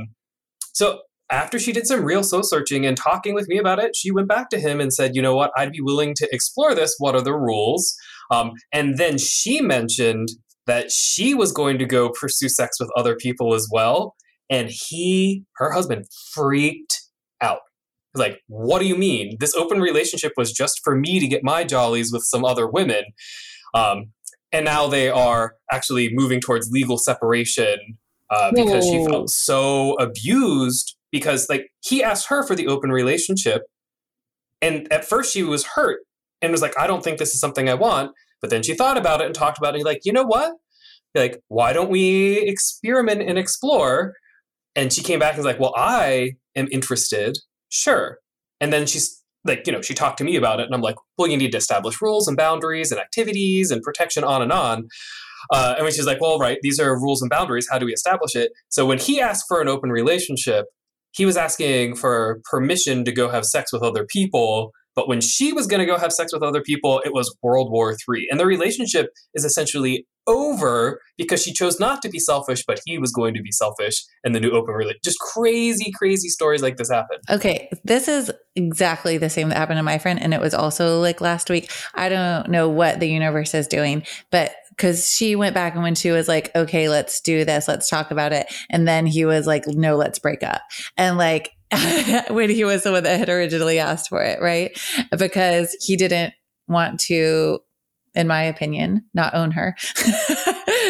so 0.73 1.01
after 1.31 1.57
she 1.57 1.71
did 1.71 1.87
some 1.87 2.03
real 2.03 2.23
soul 2.23 2.43
searching 2.43 2.85
and 2.85 2.95
talking 2.95 3.33
with 3.33 3.47
me 3.47 3.57
about 3.57 3.79
it, 3.79 3.95
she 3.95 4.11
went 4.11 4.27
back 4.27 4.49
to 4.49 4.59
him 4.59 4.79
and 4.79 4.93
said, 4.93 5.15
you 5.15 5.21
know 5.21 5.35
what, 5.35 5.51
I'd 5.57 5.71
be 5.71 5.81
willing 5.81 6.13
to 6.15 6.27
explore 6.31 6.75
this. 6.75 6.95
What 6.99 7.15
are 7.15 7.21
the 7.21 7.33
rules? 7.33 7.95
Um, 8.31 8.51
and 8.71 8.97
then 8.97 9.17
she 9.17 9.61
mentioned 9.61 10.29
that 10.67 10.91
she 10.91 11.33
was 11.33 11.51
going 11.51 11.77
to 11.79 11.85
go 11.85 12.09
pursue 12.09 12.49
sex 12.49 12.79
with 12.79 12.89
other 12.95 13.15
people 13.15 13.53
as 13.53 13.67
well. 13.71 14.15
And 14.49 14.69
he, 14.69 15.43
her 15.55 15.71
husband, 15.71 16.05
freaked 16.33 17.01
out. 17.41 17.59
Like, 18.13 18.39
what 18.47 18.79
do 18.79 18.85
you 18.85 18.95
mean? 18.95 19.37
This 19.39 19.55
open 19.55 19.81
relationship 19.81 20.33
was 20.37 20.51
just 20.51 20.81
for 20.83 20.95
me 20.95 21.19
to 21.19 21.27
get 21.27 21.43
my 21.43 21.63
jollies 21.63 22.11
with 22.11 22.23
some 22.23 22.45
other 22.45 22.67
women. 22.67 23.03
Um, 23.73 24.11
and 24.55 24.63
now 24.63 24.87
they 24.87 25.09
are 25.09 25.55
actually 25.69 26.09
moving 26.13 26.39
towards 26.39 26.71
legal 26.71 26.97
separation 26.97 27.97
uh, 28.29 28.51
because 28.55 28.85
she 28.85 29.05
felt 29.05 29.29
so 29.29 29.95
abused 29.95 30.95
because 31.11 31.49
like 31.49 31.67
he 31.81 32.01
asked 32.01 32.27
her 32.29 32.41
for 32.41 32.55
the 32.55 32.65
open 32.67 32.89
relationship 32.89 33.63
and 34.61 34.91
at 34.93 35.03
first 35.03 35.33
she 35.33 35.43
was 35.43 35.65
hurt 35.75 35.99
and 36.41 36.53
was 36.53 36.61
like 36.61 36.73
i 36.79 36.87
don't 36.87 37.03
think 37.03 37.17
this 37.19 37.33
is 37.33 37.39
something 37.39 37.67
i 37.67 37.73
want. 37.73 38.11
But 38.41 38.49
then 38.49 38.63
she 38.63 38.75
thought 38.75 38.97
about 38.97 39.21
it 39.21 39.25
and 39.25 39.35
talked 39.35 39.57
about 39.57 39.75
it 39.75 39.79
and 39.79 39.85
like 39.85 40.01
you 40.05 40.13
know 40.13 40.25
what? 40.25 40.53
Like 41.13 41.41
why 41.49 41.73
don't 41.73 41.89
we 41.89 42.39
experiment 42.39 43.21
and 43.23 43.37
explore? 43.37 44.13
And 44.75 44.91
she 44.93 45.01
came 45.01 45.19
back 45.19 45.33
and 45.33 45.39
was 45.39 45.45
like 45.45 45.59
well 45.59 45.73
i 45.75 46.31
am 46.55 46.69
interested. 46.71 47.37
Sure. 47.67 48.19
And 48.61 48.71
then 48.71 48.85
she's 48.85 49.21
like 49.45 49.65
you 49.65 49.71
know 49.71 49.81
she 49.81 49.93
talked 49.93 50.17
to 50.17 50.23
me 50.23 50.35
about 50.35 50.59
it 50.59 50.65
and 50.65 50.75
i'm 50.75 50.81
like 50.81 50.95
well 51.17 51.29
you 51.29 51.37
need 51.37 51.51
to 51.51 51.57
establish 51.57 52.01
rules 52.01 52.27
and 52.27 52.35
boundaries 52.35 52.91
and 52.91 52.99
activities 52.99 53.71
and 53.71 53.81
protection 53.81 54.23
on 54.23 54.41
and 54.41 54.51
on. 54.51 54.87
Uh, 55.53 55.75
and 55.77 55.83
when 55.83 55.93
she's 55.93 56.07
like 56.07 56.19
well 56.19 56.39
right 56.39 56.57
these 56.63 56.79
are 56.79 56.99
rules 56.99 57.21
and 57.21 57.29
boundaries 57.29 57.67
how 57.69 57.77
do 57.77 57.85
we 57.85 57.93
establish 57.93 58.35
it? 58.35 58.51
So 58.69 58.85
when 58.85 58.97
he 58.97 59.21
asked 59.21 59.45
for 59.47 59.61
an 59.61 59.67
open 59.67 59.91
relationship 59.91 60.65
he 61.11 61.25
was 61.25 61.37
asking 61.37 61.95
for 61.95 62.41
permission 62.49 63.05
to 63.05 63.11
go 63.11 63.29
have 63.29 63.45
sex 63.45 63.71
with 63.71 63.83
other 63.83 64.05
people 64.05 64.71
but 64.95 65.07
when 65.07 65.21
she 65.21 65.53
was 65.53 65.67
going 65.67 65.79
to 65.79 65.85
go 65.85 65.97
have 65.97 66.11
sex 66.11 66.33
with 66.33 66.43
other 66.43 66.61
people, 66.61 67.01
it 67.05 67.13
was 67.13 67.35
World 67.41 67.71
War 67.71 67.91
III. 67.91 68.27
And 68.29 68.39
the 68.39 68.45
relationship 68.45 69.07
is 69.33 69.45
essentially 69.45 70.05
over 70.27 70.99
because 71.17 71.43
she 71.43 71.53
chose 71.53 71.79
not 71.79 72.01
to 72.01 72.09
be 72.09 72.19
selfish, 72.19 72.63
but 72.65 72.79
he 72.85 72.97
was 72.97 73.11
going 73.11 73.33
to 73.35 73.41
be 73.41 73.51
selfish 73.51 74.03
and 74.23 74.33
the 74.33 74.39
new 74.39 74.49
open 74.49 74.73
relationship. 74.73 75.03
Just 75.03 75.19
crazy, 75.19 75.91
crazy 75.95 76.29
stories 76.29 76.61
like 76.61 76.77
this 76.77 76.89
happen. 76.89 77.17
Okay. 77.29 77.69
This 77.83 78.07
is 78.07 78.31
exactly 78.55 79.17
the 79.17 79.29
same 79.29 79.49
that 79.49 79.57
happened 79.57 79.77
to 79.77 79.83
my 79.83 79.97
friend. 79.97 80.19
And 80.21 80.33
it 80.33 80.41
was 80.41 80.53
also 80.53 80.99
like 80.99 81.21
last 81.21 81.49
week. 81.49 81.71
I 81.93 82.09
don't 82.09 82.49
know 82.49 82.69
what 82.69 82.99
the 82.99 83.07
universe 83.07 83.53
is 83.53 83.67
doing, 83.67 84.03
but 84.31 84.55
because 84.69 85.09
she 85.09 85.35
went 85.35 85.53
back 85.53 85.73
and 85.73 85.83
when 85.83 85.95
she 85.95 86.11
was 86.11 86.27
like, 86.27 86.53
okay, 86.55 86.89
let's 86.89 87.21
do 87.21 87.45
this, 87.45 87.67
let's 87.67 87.89
talk 87.89 88.11
about 88.11 88.33
it. 88.33 88.47
And 88.69 88.87
then 88.87 89.05
he 89.05 89.23
was 89.25 89.47
like, 89.47 89.63
no, 89.67 89.95
let's 89.95 90.19
break 90.19 90.43
up. 90.43 90.61
And 90.97 91.17
like, 91.17 91.51
when 92.29 92.49
he 92.49 92.63
was 92.63 92.83
the 92.83 92.91
one 92.91 93.03
that 93.03 93.19
had 93.19 93.29
originally 93.29 93.79
asked 93.79 94.09
for 94.09 94.21
it, 94.21 94.41
right? 94.41 94.79
Because 95.17 95.75
he 95.81 95.95
didn't 95.95 96.33
want 96.67 96.99
to, 97.01 97.59
in 98.13 98.27
my 98.27 98.43
opinion, 98.43 99.05
not 99.13 99.33
own 99.33 99.51
her. 99.51 99.75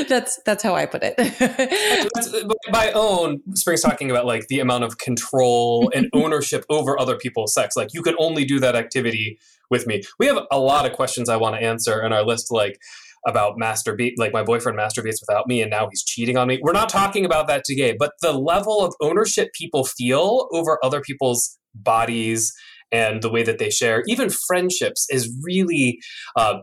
that's 0.09 0.39
that's 0.45 0.63
how 0.63 0.75
I 0.75 0.85
put 0.85 1.01
it. 1.03 1.15
by 2.71 2.91
own, 2.91 3.41
Spring's 3.53 3.81
talking 3.81 4.11
about 4.11 4.25
like 4.25 4.47
the 4.47 4.59
amount 4.59 4.83
of 4.83 4.97
control 4.97 5.91
and 5.93 6.09
ownership 6.13 6.65
over 6.69 6.99
other 6.99 7.17
people's 7.17 7.53
sex. 7.53 7.75
Like 7.75 7.93
you 7.93 8.01
can 8.01 8.15
only 8.19 8.45
do 8.45 8.59
that 8.59 8.75
activity 8.75 9.39
with 9.69 9.87
me. 9.87 10.03
We 10.19 10.27
have 10.27 10.39
a 10.51 10.59
lot 10.59 10.85
of 10.85 10.93
questions 10.93 11.29
I 11.29 11.37
want 11.37 11.55
to 11.55 11.61
answer 11.61 12.03
in 12.03 12.13
our 12.13 12.23
list, 12.23 12.51
like 12.51 12.79
about 13.25 13.57
masturbate 13.57 14.13
like 14.17 14.33
my 14.33 14.43
boyfriend 14.43 14.77
masturbates 14.77 15.21
without 15.27 15.47
me 15.47 15.61
and 15.61 15.71
now 15.71 15.87
he's 15.89 16.03
cheating 16.03 16.37
on 16.37 16.47
me 16.47 16.59
we're 16.61 16.71
not 16.71 16.89
talking 16.89 17.25
about 17.25 17.47
that 17.47 17.63
today 17.65 17.95
but 17.97 18.11
the 18.21 18.33
level 18.33 18.83
of 18.83 18.93
ownership 19.01 19.49
people 19.53 19.83
feel 19.83 20.47
over 20.51 20.77
other 20.83 21.01
people's 21.01 21.57
bodies 21.73 22.53
and 22.91 23.21
the 23.21 23.29
way 23.29 23.43
that 23.43 23.57
they 23.57 23.69
share 23.69 24.03
even 24.07 24.29
friendships 24.29 25.07
is 25.09 25.33
really 25.43 25.99
uh, 26.35 26.59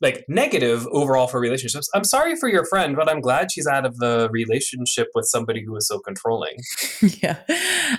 like 0.00 0.24
negative 0.28 0.86
overall 0.92 1.26
for 1.26 1.38
relationships. 1.38 1.88
I'm 1.94 2.04
sorry 2.04 2.34
for 2.36 2.48
your 2.48 2.64
friend, 2.64 2.96
but 2.96 3.08
I'm 3.08 3.20
glad 3.20 3.52
she's 3.52 3.66
out 3.66 3.84
of 3.84 3.98
the 3.98 4.28
relationship 4.32 5.08
with 5.14 5.26
somebody 5.26 5.62
who 5.62 5.76
is 5.76 5.86
so 5.86 5.98
controlling. 5.98 6.56
yeah. 7.22 7.36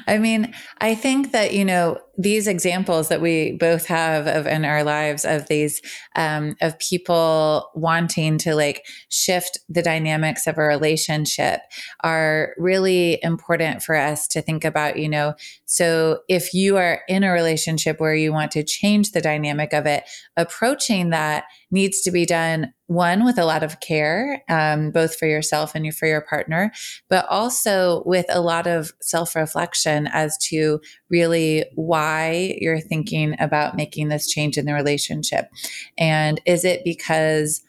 I 0.08 0.18
mean, 0.18 0.53
I 0.80 0.96
think 0.96 1.32
that, 1.32 1.53
you 1.53 1.63
know, 1.63 2.00
these 2.22 2.48
examples 2.48 3.10
that 3.10 3.22
we 3.22 3.54
both 3.54 3.86
have 3.88 4.28
of 4.28 4.46
in 4.46 4.63
our 4.63 4.84
lives 4.84 5.25
of 5.25 5.48
these 5.48 5.82
um, 6.16 6.56
of 6.62 6.78
people 6.78 7.70
wanting 7.74 8.38
to 8.38 8.54
like 8.54 8.86
shift 9.10 9.58
the 9.70 9.82
dynamics 9.82 10.46
of 10.46 10.58
a 10.58 10.63
relationship 10.63 11.62
are 12.04 12.54
really 12.58 13.20
important 13.24 13.82
for 13.82 13.96
us 13.96 14.28
to 14.28 14.42
think 14.42 14.63
about, 14.63 14.98
you 14.98 15.10
know. 15.10 15.34
So 15.66 16.20
if 16.28 16.54
you 16.54 16.78
are 16.78 17.01
in 17.08 17.24
a 17.24 17.32
relationship 17.32 18.00
where 18.00 18.16
you 18.16 18.32
want 18.32 18.51
to 18.51 18.63
change 18.63 19.12
the 19.12 19.22
dynamic 19.22 19.74
of 19.74 19.86
it, 19.86 20.04
approaching 20.38 21.10
that 21.10 21.46
needs 21.72 22.01
to 22.01 22.12
be 22.12 22.25
done 22.25 22.74
one 22.91 23.24
with 23.24 23.38
a 23.38 23.45
lot 23.45 23.63
of 23.63 23.79
care 23.79 24.43
um, 24.50 24.91
both 24.91 25.15
for 25.15 25.25
yourself 25.25 25.74
and 25.75 25.95
for 25.95 26.07
your 26.07 26.21
partner 26.21 26.71
but 27.10 27.25
also 27.29 28.03
with 28.05 28.25
a 28.29 28.41
lot 28.41 28.67
of 28.67 28.91
self-reflection 29.01 30.07
as 30.12 30.38
to 30.38 30.79
really 31.10 31.65
why 31.75 32.57
you're 32.60 32.79
thinking 32.79 33.36
about 33.39 33.75
making 33.75 34.10
this 34.10 34.27
change 34.27 34.57
in 34.57 34.65
the 34.65 34.74
relationship. 34.74 35.50
And 35.98 36.41
is 36.45 36.65
it 36.65 36.83
because 36.83 37.62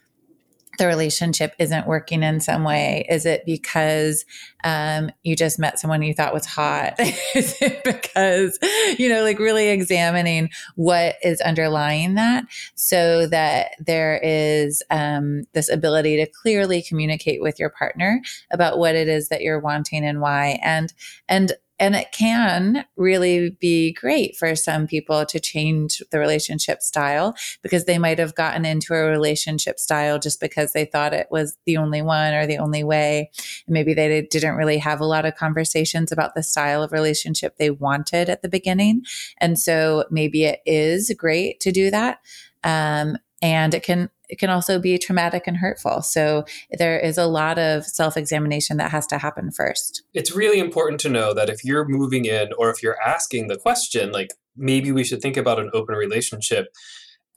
the 0.78 0.86
relationship 0.86 1.54
isn't 1.58 1.86
working 1.86 2.22
in 2.22 2.40
some 2.40 2.64
way? 2.64 3.06
Is 3.08 3.26
it 3.26 3.44
because 3.44 4.24
um, 4.64 5.10
you 5.22 5.36
just 5.36 5.58
met 5.58 5.78
someone 5.78 6.02
you 6.02 6.14
thought 6.14 6.32
was 6.32 6.46
hot? 6.46 6.94
is 7.34 7.56
it 7.60 7.84
because, 7.84 8.58
you 8.98 9.08
know, 9.08 9.22
like 9.22 9.38
really 9.38 9.68
examining 9.68 10.48
what 10.76 11.16
is 11.22 11.40
underlying 11.42 12.14
that 12.14 12.44
so 12.74 13.26
that 13.26 13.72
there 13.78 14.18
is 14.22 14.82
um, 14.90 15.44
this 15.52 15.68
ability 15.68 16.16
to 16.16 16.30
clearly 16.30 16.82
communicate 16.82 17.42
with 17.42 17.58
your 17.58 17.70
partner 17.70 18.22
about 18.50 18.78
what 18.78 18.94
it 18.94 19.08
is 19.08 19.28
that 19.28 19.42
you're 19.42 19.60
wanting 19.60 20.04
and 20.04 20.20
why. 20.20 20.58
And, 20.62 20.92
and 21.28 21.52
and 21.82 21.96
it 21.96 22.12
can 22.12 22.84
really 22.96 23.50
be 23.60 23.92
great 23.92 24.36
for 24.36 24.54
some 24.54 24.86
people 24.86 25.26
to 25.26 25.40
change 25.40 26.00
the 26.12 26.20
relationship 26.20 26.80
style 26.80 27.34
because 27.60 27.86
they 27.86 27.98
might 27.98 28.20
have 28.20 28.36
gotten 28.36 28.64
into 28.64 28.94
a 28.94 29.10
relationship 29.10 29.80
style 29.80 30.20
just 30.20 30.40
because 30.40 30.74
they 30.74 30.84
thought 30.84 31.12
it 31.12 31.26
was 31.32 31.58
the 31.66 31.76
only 31.76 32.00
one 32.00 32.34
or 32.34 32.46
the 32.46 32.58
only 32.58 32.84
way. 32.84 33.32
And 33.66 33.74
maybe 33.74 33.94
they 33.94 34.22
didn't 34.22 34.54
really 34.54 34.78
have 34.78 35.00
a 35.00 35.04
lot 35.04 35.24
of 35.24 35.34
conversations 35.34 36.12
about 36.12 36.36
the 36.36 36.44
style 36.44 36.84
of 36.84 36.92
relationship 36.92 37.56
they 37.56 37.70
wanted 37.70 38.28
at 38.28 38.42
the 38.42 38.48
beginning. 38.48 39.02
And 39.38 39.58
so 39.58 40.04
maybe 40.08 40.44
it 40.44 40.60
is 40.64 41.12
great 41.18 41.58
to 41.62 41.72
do 41.72 41.90
that. 41.90 42.20
Um, 42.62 43.16
and 43.42 43.74
it 43.74 43.82
can 43.82 44.08
it 44.32 44.38
can 44.38 44.48
also 44.48 44.78
be 44.78 44.96
traumatic 44.96 45.42
and 45.46 45.58
hurtful. 45.58 46.00
So 46.00 46.46
there 46.78 46.98
is 46.98 47.18
a 47.18 47.26
lot 47.26 47.58
of 47.58 47.84
self 47.84 48.16
examination 48.16 48.78
that 48.78 48.90
has 48.90 49.06
to 49.08 49.18
happen 49.18 49.50
first. 49.50 50.04
It's 50.14 50.34
really 50.34 50.58
important 50.58 51.00
to 51.02 51.10
know 51.10 51.34
that 51.34 51.50
if 51.50 51.62
you're 51.66 51.86
moving 51.86 52.24
in 52.24 52.48
or 52.56 52.70
if 52.70 52.82
you're 52.82 53.00
asking 53.02 53.48
the 53.48 53.58
question, 53.58 54.10
like 54.10 54.30
maybe 54.56 54.90
we 54.90 55.04
should 55.04 55.20
think 55.20 55.36
about 55.36 55.60
an 55.60 55.70
open 55.74 55.94
relationship, 55.94 56.68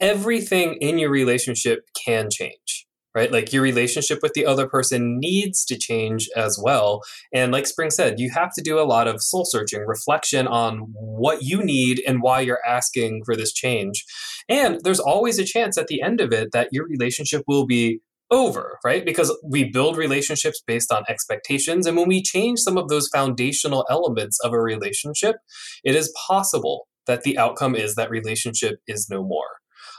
everything 0.00 0.76
in 0.76 0.98
your 0.98 1.10
relationship 1.10 1.86
can 2.06 2.30
change 2.30 2.85
right? 3.16 3.32
Like 3.32 3.50
your 3.50 3.62
relationship 3.62 4.18
with 4.22 4.34
the 4.34 4.44
other 4.44 4.68
person 4.68 5.18
needs 5.18 5.64
to 5.64 5.78
change 5.78 6.28
as 6.36 6.60
well. 6.62 7.00
And 7.32 7.50
like 7.50 7.66
Spring 7.66 7.90
said, 7.90 8.20
you 8.20 8.30
have 8.34 8.50
to 8.54 8.62
do 8.62 8.78
a 8.78 8.84
lot 8.84 9.08
of 9.08 9.22
soul 9.22 9.46
searching, 9.46 9.86
reflection 9.86 10.46
on 10.46 10.80
what 10.92 11.42
you 11.42 11.64
need 11.64 12.02
and 12.06 12.20
why 12.20 12.40
you're 12.40 12.64
asking 12.68 13.22
for 13.24 13.34
this 13.34 13.54
change. 13.54 14.04
And 14.50 14.82
there's 14.84 15.00
always 15.00 15.38
a 15.38 15.44
chance 15.44 15.78
at 15.78 15.86
the 15.86 16.02
end 16.02 16.20
of 16.20 16.30
it 16.30 16.52
that 16.52 16.68
your 16.72 16.86
relationship 16.86 17.42
will 17.48 17.66
be 17.66 18.00
over, 18.30 18.78
right? 18.84 19.04
Because 19.06 19.34
we 19.42 19.64
build 19.64 19.96
relationships 19.96 20.62
based 20.66 20.92
on 20.92 21.04
expectations. 21.08 21.86
And 21.86 21.96
when 21.96 22.08
we 22.08 22.22
change 22.22 22.58
some 22.58 22.76
of 22.76 22.88
those 22.88 23.08
foundational 23.08 23.86
elements 23.88 24.38
of 24.40 24.52
a 24.52 24.60
relationship, 24.60 25.36
it 25.84 25.94
is 25.94 26.12
possible 26.26 26.86
that 27.06 27.22
the 27.22 27.38
outcome 27.38 27.74
is 27.74 27.94
that 27.94 28.10
relationship 28.10 28.80
is 28.86 29.08
no 29.08 29.22
more. 29.22 29.48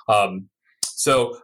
Um, 0.08 0.50
so 0.84 1.40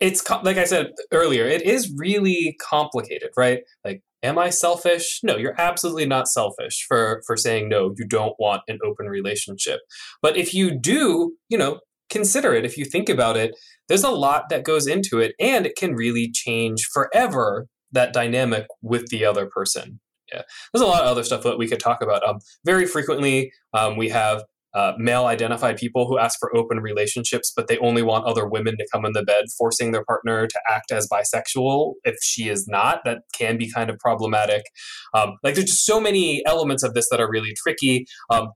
it's 0.00 0.28
like 0.42 0.56
I 0.56 0.64
said 0.64 0.92
earlier, 1.12 1.44
it 1.44 1.62
is 1.62 1.92
really 1.96 2.56
complicated, 2.60 3.30
right? 3.36 3.60
Like, 3.84 4.02
am 4.22 4.38
I 4.38 4.50
selfish? 4.50 5.20
No, 5.22 5.36
you're 5.36 5.60
absolutely 5.60 6.06
not 6.06 6.28
selfish 6.28 6.84
for 6.86 7.22
for 7.26 7.36
saying 7.36 7.68
no. 7.68 7.94
You 7.96 8.06
don't 8.06 8.34
want 8.38 8.62
an 8.68 8.78
open 8.84 9.06
relationship, 9.06 9.80
but 10.22 10.36
if 10.36 10.54
you 10.54 10.78
do, 10.78 11.32
you 11.48 11.58
know, 11.58 11.80
consider 12.10 12.54
it. 12.54 12.64
If 12.64 12.76
you 12.76 12.84
think 12.84 13.08
about 13.08 13.36
it, 13.36 13.56
there's 13.88 14.04
a 14.04 14.10
lot 14.10 14.48
that 14.50 14.64
goes 14.64 14.86
into 14.86 15.18
it, 15.18 15.34
and 15.40 15.66
it 15.66 15.76
can 15.76 15.94
really 15.94 16.30
change 16.32 16.86
forever 16.92 17.66
that 17.92 18.12
dynamic 18.12 18.66
with 18.82 19.06
the 19.08 19.24
other 19.24 19.46
person. 19.46 20.00
Yeah, 20.32 20.42
there's 20.72 20.82
a 20.82 20.86
lot 20.86 21.02
of 21.02 21.08
other 21.08 21.24
stuff 21.24 21.42
that 21.42 21.58
we 21.58 21.66
could 21.66 21.80
talk 21.80 22.02
about. 22.02 22.26
Um, 22.26 22.38
very 22.64 22.86
frequently, 22.86 23.52
um, 23.74 23.96
we 23.96 24.08
have 24.10 24.44
uh, 24.74 24.92
male 24.98 25.26
identified 25.26 25.76
people 25.76 26.06
who 26.06 26.18
ask 26.18 26.38
for 26.38 26.54
open 26.56 26.80
relationships, 26.80 27.52
but 27.54 27.68
they 27.68 27.78
only 27.78 28.02
want 28.02 28.26
other 28.26 28.46
women 28.46 28.76
to 28.76 28.86
come 28.92 29.04
in 29.04 29.12
the 29.12 29.22
bed, 29.22 29.46
forcing 29.56 29.92
their 29.92 30.04
partner 30.04 30.46
to 30.46 30.60
act 30.68 30.92
as 30.92 31.08
bisexual 31.08 31.94
if 32.04 32.16
she 32.22 32.48
is 32.48 32.66
not. 32.68 33.00
That 33.04 33.18
can 33.36 33.56
be 33.56 33.70
kind 33.70 33.90
of 33.90 33.98
problematic. 33.98 34.62
Um, 35.14 35.36
like 35.42 35.54
there's 35.54 35.70
just 35.70 35.86
so 35.86 36.00
many 36.00 36.44
elements 36.46 36.82
of 36.82 36.94
this 36.94 37.08
that 37.10 37.20
are 37.20 37.30
really 37.30 37.54
tricky. 37.62 38.06
Um, 38.30 38.50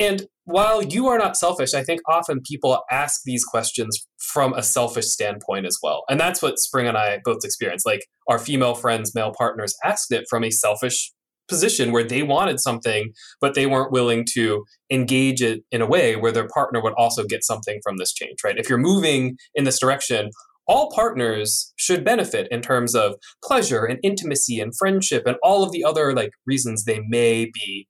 and 0.00 0.26
while 0.44 0.82
you 0.82 1.06
are 1.08 1.18
not 1.18 1.36
selfish, 1.36 1.74
I 1.74 1.84
think 1.84 2.00
often 2.08 2.40
people 2.40 2.82
ask 2.90 3.20
these 3.24 3.44
questions 3.44 4.06
from 4.18 4.54
a 4.54 4.62
selfish 4.62 5.06
standpoint 5.06 5.66
as 5.66 5.78
well. 5.82 6.04
And 6.08 6.18
that's 6.18 6.40
what 6.40 6.58
Spring 6.58 6.88
and 6.88 6.96
I 6.96 7.18
both 7.22 7.44
experienced. 7.44 7.86
Like 7.86 8.06
our 8.26 8.38
female 8.38 8.74
friends, 8.74 9.14
male 9.14 9.32
partners 9.36 9.74
asked 9.84 10.10
it 10.10 10.24
from 10.30 10.42
a 10.42 10.50
selfish 10.50 11.12
position 11.50 11.92
where 11.92 12.04
they 12.04 12.22
wanted 12.22 12.60
something, 12.60 13.12
but 13.40 13.54
they 13.54 13.66
weren't 13.66 13.92
willing 13.92 14.24
to 14.32 14.64
engage 14.90 15.42
it 15.42 15.62
in 15.70 15.82
a 15.82 15.86
way 15.86 16.16
where 16.16 16.32
their 16.32 16.48
partner 16.48 16.82
would 16.82 16.94
also 16.94 17.24
get 17.24 17.44
something 17.44 17.80
from 17.82 17.98
this 17.98 18.14
change, 18.14 18.38
right? 18.42 18.56
If 18.56 18.70
you're 18.70 18.78
moving 18.78 19.36
in 19.54 19.64
this 19.64 19.78
direction, 19.78 20.30
all 20.66 20.90
partners 20.92 21.72
should 21.76 22.04
benefit 22.04 22.48
in 22.50 22.62
terms 22.62 22.94
of 22.94 23.16
pleasure 23.44 23.84
and 23.84 23.98
intimacy 24.02 24.60
and 24.60 24.72
friendship 24.74 25.24
and 25.26 25.36
all 25.42 25.62
of 25.62 25.72
the 25.72 25.84
other 25.84 26.14
like 26.14 26.30
reasons 26.46 26.84
they 26.84 27.00
may 27.08 27.50
be 27.52 27.88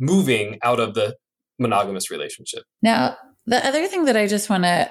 moving 0.00 0.58
out 0.64 0.80
of 0.80 0.94
the 0.94 1.14
monogamous 1.58 2.10
relationship. 2.10 2.64
Now, 2.80 3.16
the 3.46 3.64
other 3.64 3.86
thing 3.86 4.06
that 4.06 4.16
I 4.16 4.26
just 4.26 4.48
want 4.48 4.64
to 4.64 4.90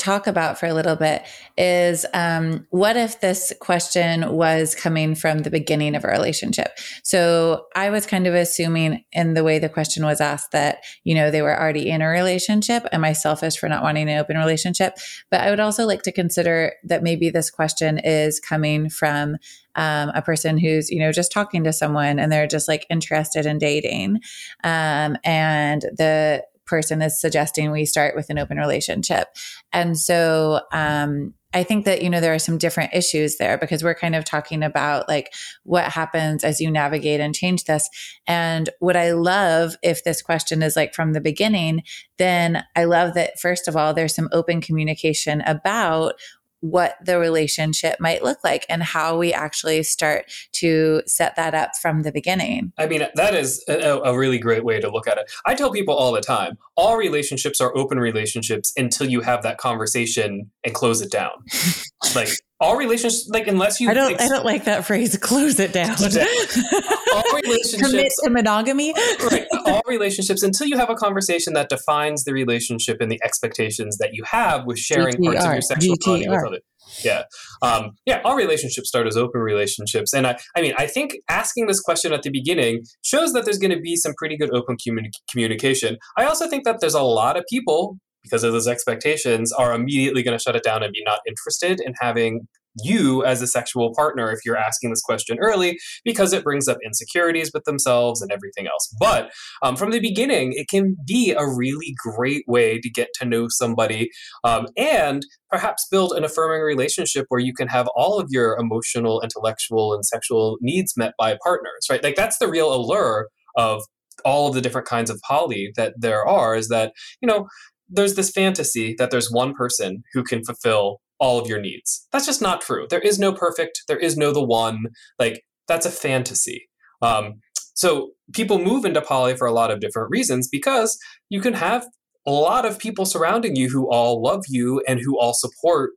talk 0.00 0.26
about 0.26 0.58
for 0.58 0.66
a 0.66 0.74
little 0.74 0.96
bit 0.96 1.22
is 1.58 2.06
um, 2.14 2.66
what 2.70 2.96
if 2.96 3.20
this 3.20 3.52
question 3.60 4.32
was 4.32 4.74
coming 4.74 5.14
from 5.14 5.40
the 5.40 5.50
beginning 5.50 5.94
of 5.94 6.04
a 6.04 6.08
relationship? 6.08 6.78
So 7.04 7.66
I 7.76 7.90
was 7.90 8.06
kind 8.06 8.26
of 8.26 8.34
assuming 8.34 9.04
in 9.12 9.34
the 9.34 9.44
way 9.44 9.58
the 9.58 9.68
question 9.68 10.04
was 10.04 10.20
asked 10.20 10.52
that, 10.52 10.78
you 11.04 11.14
know, 11.14 11.30
they 11.30 11.42
were 11.42 11.58
already 11.58 11.90
in 11.90 12.00
a 12.00 12.08
relationship. 12.08 12.86
Am 12.92 13.04
I 13.04 13.12
selfish 13.12 13.58
for 13.58 13.68
not 13.68 13.82
wanting 13.82 14.08
an 14.08 14.18
open 14.18 14.38
relationship? 14.38 14.96
But 15.30 15.40
I 15.40 15.50
would 15.50 15.60
also 15.60 15.86
like 15.86 16.02
to 16.02 16.12
consider 16.12 16.72
that 16.84 17.02
maybe 17.02 17.28
this 17.28 17.50
question 17.50 17.98
is 17.98 18.40
coming 18.40 18.88
from 18.88 19.36
um, 19.76 20.10
a 20.14 20.22
person 20.22 20.58
who's 20.58 20.90
you 20.90 20.98
know 20.98 21.12
just 21.12 21.30
talking 21.30 21.62
to 21.64 21.72
someone 21.72 22.18
and 22.18 22.30
they're 22.30 22.48
just 22.48 22.66
like 22.66 22.86
interested 22.90 23.46
in 23.46 23.58
dating 23.58 24.20
um, 24.64 25.16
and 25.22 25.82
the 25.96 26.42
person 26.70 27.02
is 27.02 27.20
suggesting 27.20 27.70
we 27.70 27.84
start 27.84 28.16
with 28.16 28.30
an 28.30 28.38
open 28.38 28.56
relationship. 28.56 29.28
And 29.72 29.98
so 29.98 30.62
um, 30.72 31.34
I 31.52 31.64
think 31.64 31.84
that, 31.84 32.00
you 32.00 32.08
know, 32.08 32.20
there 32.20 32.32
are 32.32 32.38
some 32.38 32.58
different 32.58 32.94
issues 32.94 33.36
there 33.36 33.58
because 33.58 33.82
we're 33.82 33.94
kind 33.94 34.14
of 34.14 34.24
talking 34.24 34.62
about 34.62 35.08
like 35.08 35.32
what 35.64 35.84
happens 35.84 36.44
as 36.44 36.60
you 36.60 36.70
navigate 36.70 37.20
and 37.20 37.34
change 37.34 37.64
this. 37.64 37.88
And 38.26 38.70
what 38.78 38.96
I 38.96 39.10
love 39.12 39.74
if 39.82 40.04
this 40.04 40.22
question 40.22 40.62
is 40.62 40.76
like 40.76 40.94
from 40.94 41.12
the 41.12 41.20
beginning, 41.20 41.82
then 42.18 42.64
I 42.76 42.84
love 42.84 43.14
that, 43.14 43.40
first 43.40 43.66
of 43.66 43.76
all, 43.76 43.92
there's 43.92 44.14
some 44.14 44.28
open 44.30 44.60
communication 44.60 45.40
about 45.40 46.14
what 46.60 46.96
the 47.04 47.18
relationship 47.18 47.98
might 48.00 48.22
look 48.22 48.38
like 48.44 48.66
and 48.68 48.82
how 48.82 49.16
we 49.16 49.32
actually 49.32 49.82
start 49.82 50.30
to 50.52 51.02
set 51.06 51.36
that 51.36 51.54
up 51.54 51.70
from 51.80 52.02
the 52.02 52.12
beginning. 52.12 52.72
I 52.78 52.86
mean, 52.86 53.06
that 53.14 53.34
is 53.34 53.64
a, 53.68 54.00
a, 54.04 54.16
really 54.16 54.38
great 54.38 54.64
way 54.64 54.80
to 54.80 54.90
look 54.90 55.08
at 55.08 55.16
it. 55.16 55.30
I 55.46 55.54
tell 55.54 55.72
people 55.72 55.94
all 55.94 56.12
the 56.12 56.20
time 56.20 56.58
all 56.76 56.96
relationships 56.96 57.60
are 57.60 57.74
open 57.76 57.98
relationships 57.98 58.72
until 58.76 59.08
you 59.08 59.22
have 59.22 59.42
that 59.42 59.58
conversation 59.58 60.50
and 60.64 60.74
close 60.74 61.00
it 61.00 61.10
down. 61.10 61.30
like, 62.14 62.28
all 62.60 62.76
relationships, 62.76 63.28
like 63.30 63.46
unless 63.46 63.80
you, 63.80 63.88
I 63.88 63.94
don't, 63.94 64.12
ex- 64.12 64.22
I 64.22 64.28
don't 64.28 64.44
like 64.44 64.64
that 64.64 64.84
phrase. 64.84 65.16
Close 65.16 65.58
it 65.58 65.72
down. 65.72 65.96
all 67.14 67.29
relationships, 67.42 67.90
commit 67.90 68.12
to 68.24 68.30
monogamy. 68.30 68.94
right. 69.30 69.46
All 69.66 69.82
relationships 69.86 70.42
until 70.42 70.66
you 70.66 70.76
have 70.76 70.90
a 70.90 70.94
conversation 70.94 71.52
that 71.54 71.68
defines 71.68 72.24
the 72.24 72.32
relationship 72.32 72.98
and 73.00 73.10
the 73.10 73.20
expectations 73.22 73.98
that 73.98 74.10
you 74.12 74.22
have 74.24 74.66
with 74.66 74.78
sharing 74.78 75.14
GTR, 75.14 75.24
parts 75.24 75.44
of 75.44 75.52
your 75.52 75.62
sexuality 75.62 76.28
with 76.28 76.46
other. 76.46 76.58
Yeah, 77.04 77.22
um, 77.62 77.92
yeah. 78.06 78.20
All 78.24 78.36
relationships 78.36 78.88
start 78.88 79.06
as 79.06 79.16
open 79.16 79.40
relationships, 79.40 80.12
and 80.12 80.26
I, 80.26 80.38
I 80.56 80.60
mean, 80.60 80.74
I 80.76 80.86
think 80.86 81.16
asking 81.28 81.66
this 81.66 81.80
question 81.80 82.12
at 82.12 82.22
the 82.22 82.30
beginning 82.30 82.82
shows 83.02 83.32
that 83.32 83.44
there's 83.44 83.58
going 83.58 83.70
to 83.70 83.80
be 83.80 83.96
some 83.96 84.12
pretty 84.18 84.36
good 84.36 84.52
open 84.52 84.76
communi- 84.76 85.10
communication. 85.30 85.98
I 86.16 86.24
also 86.24 86.48
think 86.48 86.64
that 86.64 86.80
there's 86.80 86.94
a 86.94 87.02
lot 87.02 87.36
of 87.36 87.44
people 87.48 87.98
because 88.22 88.44
of 88.44 88.52
those 88.52 88.68
expectations 88.68 89.52
are 89.52 89.74
immediately 89.74 90.22
going 90.22 90.36
to 90.36 90.42
shut 90.42 90.56
it 90.56 90.62
down 90.62 90.82
and 90.82 90.92
be 90.92 91.02
not 91.04 91.20
interested 91.26 91.80
in 91.80 91.94
having 92.00 92.46
you 92.82 93.24
as 93.24 93.42
a 93.42 93.46
sexual 93.46 93.92
partner 93.94 94.30
if 94.30 94.40
you're 94.44 94.56
asking 94.56 94.90
this 94.90 95.00
question 95.00 95.38
early 95.40 95.78
because 96.04 96.32
it 96.32 96.44
brings 96.44 96.68
up 96.68 96.78
insecurities 96.84 97.50
with 97.52 97.64
themselves 97.64 98.22
and 98.22 98.30
everything 98.32 98.66
else. 98.66 98.94
But 98.98 99.30
um, 99.62 99.76
from 99.76 99.90
the 99.90 100.00
beginning 100.00 100.52
it 100.54 100.68
can 100.68 100.96
be 101.06 101.32
a 101.32 101.46
really 101.46 101.94
great 101.98 102.44
way 102.46 102.78
to 102.80 102.90
get 102.90 103.08
to 103.20 103.24
know 103.24 103.48
somebody 103.48 104.10
um, 104.44 104.66
and 104.76 105.24
perhaps 105.50 105.86
build 105.90 106.12
an 106.12 106.24
affirming 106.24 106.62
relationship 106.62 107.26
where 107.28 107.40
you 107.40 107.52
can 107.52 107.68
have 107.68 107.88
all 107.96 108.20
of 108.20 108.28
your 108.30 108.56
emotional 108.58 109.20
intellectual 109.20 109.92
and 109.94 110.04
sexual 110.04 110.58
needs 110.60 110.94
met 110.96 111.12
by 111.18 111.36
partners 111.42 111.86
right? 111.90 112.02
Like 112.02 112.16
that's 112.16 112.38
the 112.38 112.48
real 112.48 112.72
allure 112.72 113.28
of 113.56 113.82
all 114.24 114.48
of 114.48 114.54
the 114.54 114.60
different 114.60 114.86
kinds 114.86 115.10
of 115.10 115.20
poly 115.26 115.72
that 115.76 115.94
there 115.98 116.26
are 116.26 116.54
is 116.54 116.68
that 116.68 116.92
you 117.20 117.26
know 117.26 117.46
there's 117.88 118.14
this 118.14 118.30
fantasy 118.30 118.94
that 118.98 119.10
there's 119.10 119.30
one 119.30 119.54
person 119.54 120.02
who 120.12 120.22
can 120.22 120.44
fulfill 120.44 121.00
all 121.20 121.38
of 121.38 121.46
your 121.46 121.60
needs. 121.60 122.06
That's 122.12 122.26
just 122.26 122.42
not 122.42 122.60
true. 122.60 122.86
There 122.88 123.00
is 123.00 123.18
no 123.18 123.32
perfect, 123.32 123.82
there 123.86 123.98
is 123.98 124.16
no 124.16 124.32
the 124.32 124.42
one. 124.42 124.86
Like, 125.18 125.42
that's 125.68 125.86
a 125.86 125.90
fantasy. 125.90 126.68
Um, 127.02 127.34
so 127.74 128.10
people 128.32 128.58
move 128.58 128.84
into 128.84 129.00
poly 129.00 129.36
for 129.36 129.46
a 129.46 129.52
lot 129.52 129.70
of 129.70 129.80
different 129.80 130.10
reasons 130.10 130.48
because 130.48 130.98
you 131.28 131.40
can 131.40 131.54
have 131.54 131.86
a 132.26 132.30
lot 132.30 132.66
of 132.66 132.78
people 132.78 133.06
surrounding 133.06 133.56
you 133.56 133.68
who 133.68 133.90
all 133.90 134.22
love 134.22 134.44
you 134.48 134.82
and 134.86 135.00
who 135.00 135.18
all 135.18 135.32
support 135.32 135.92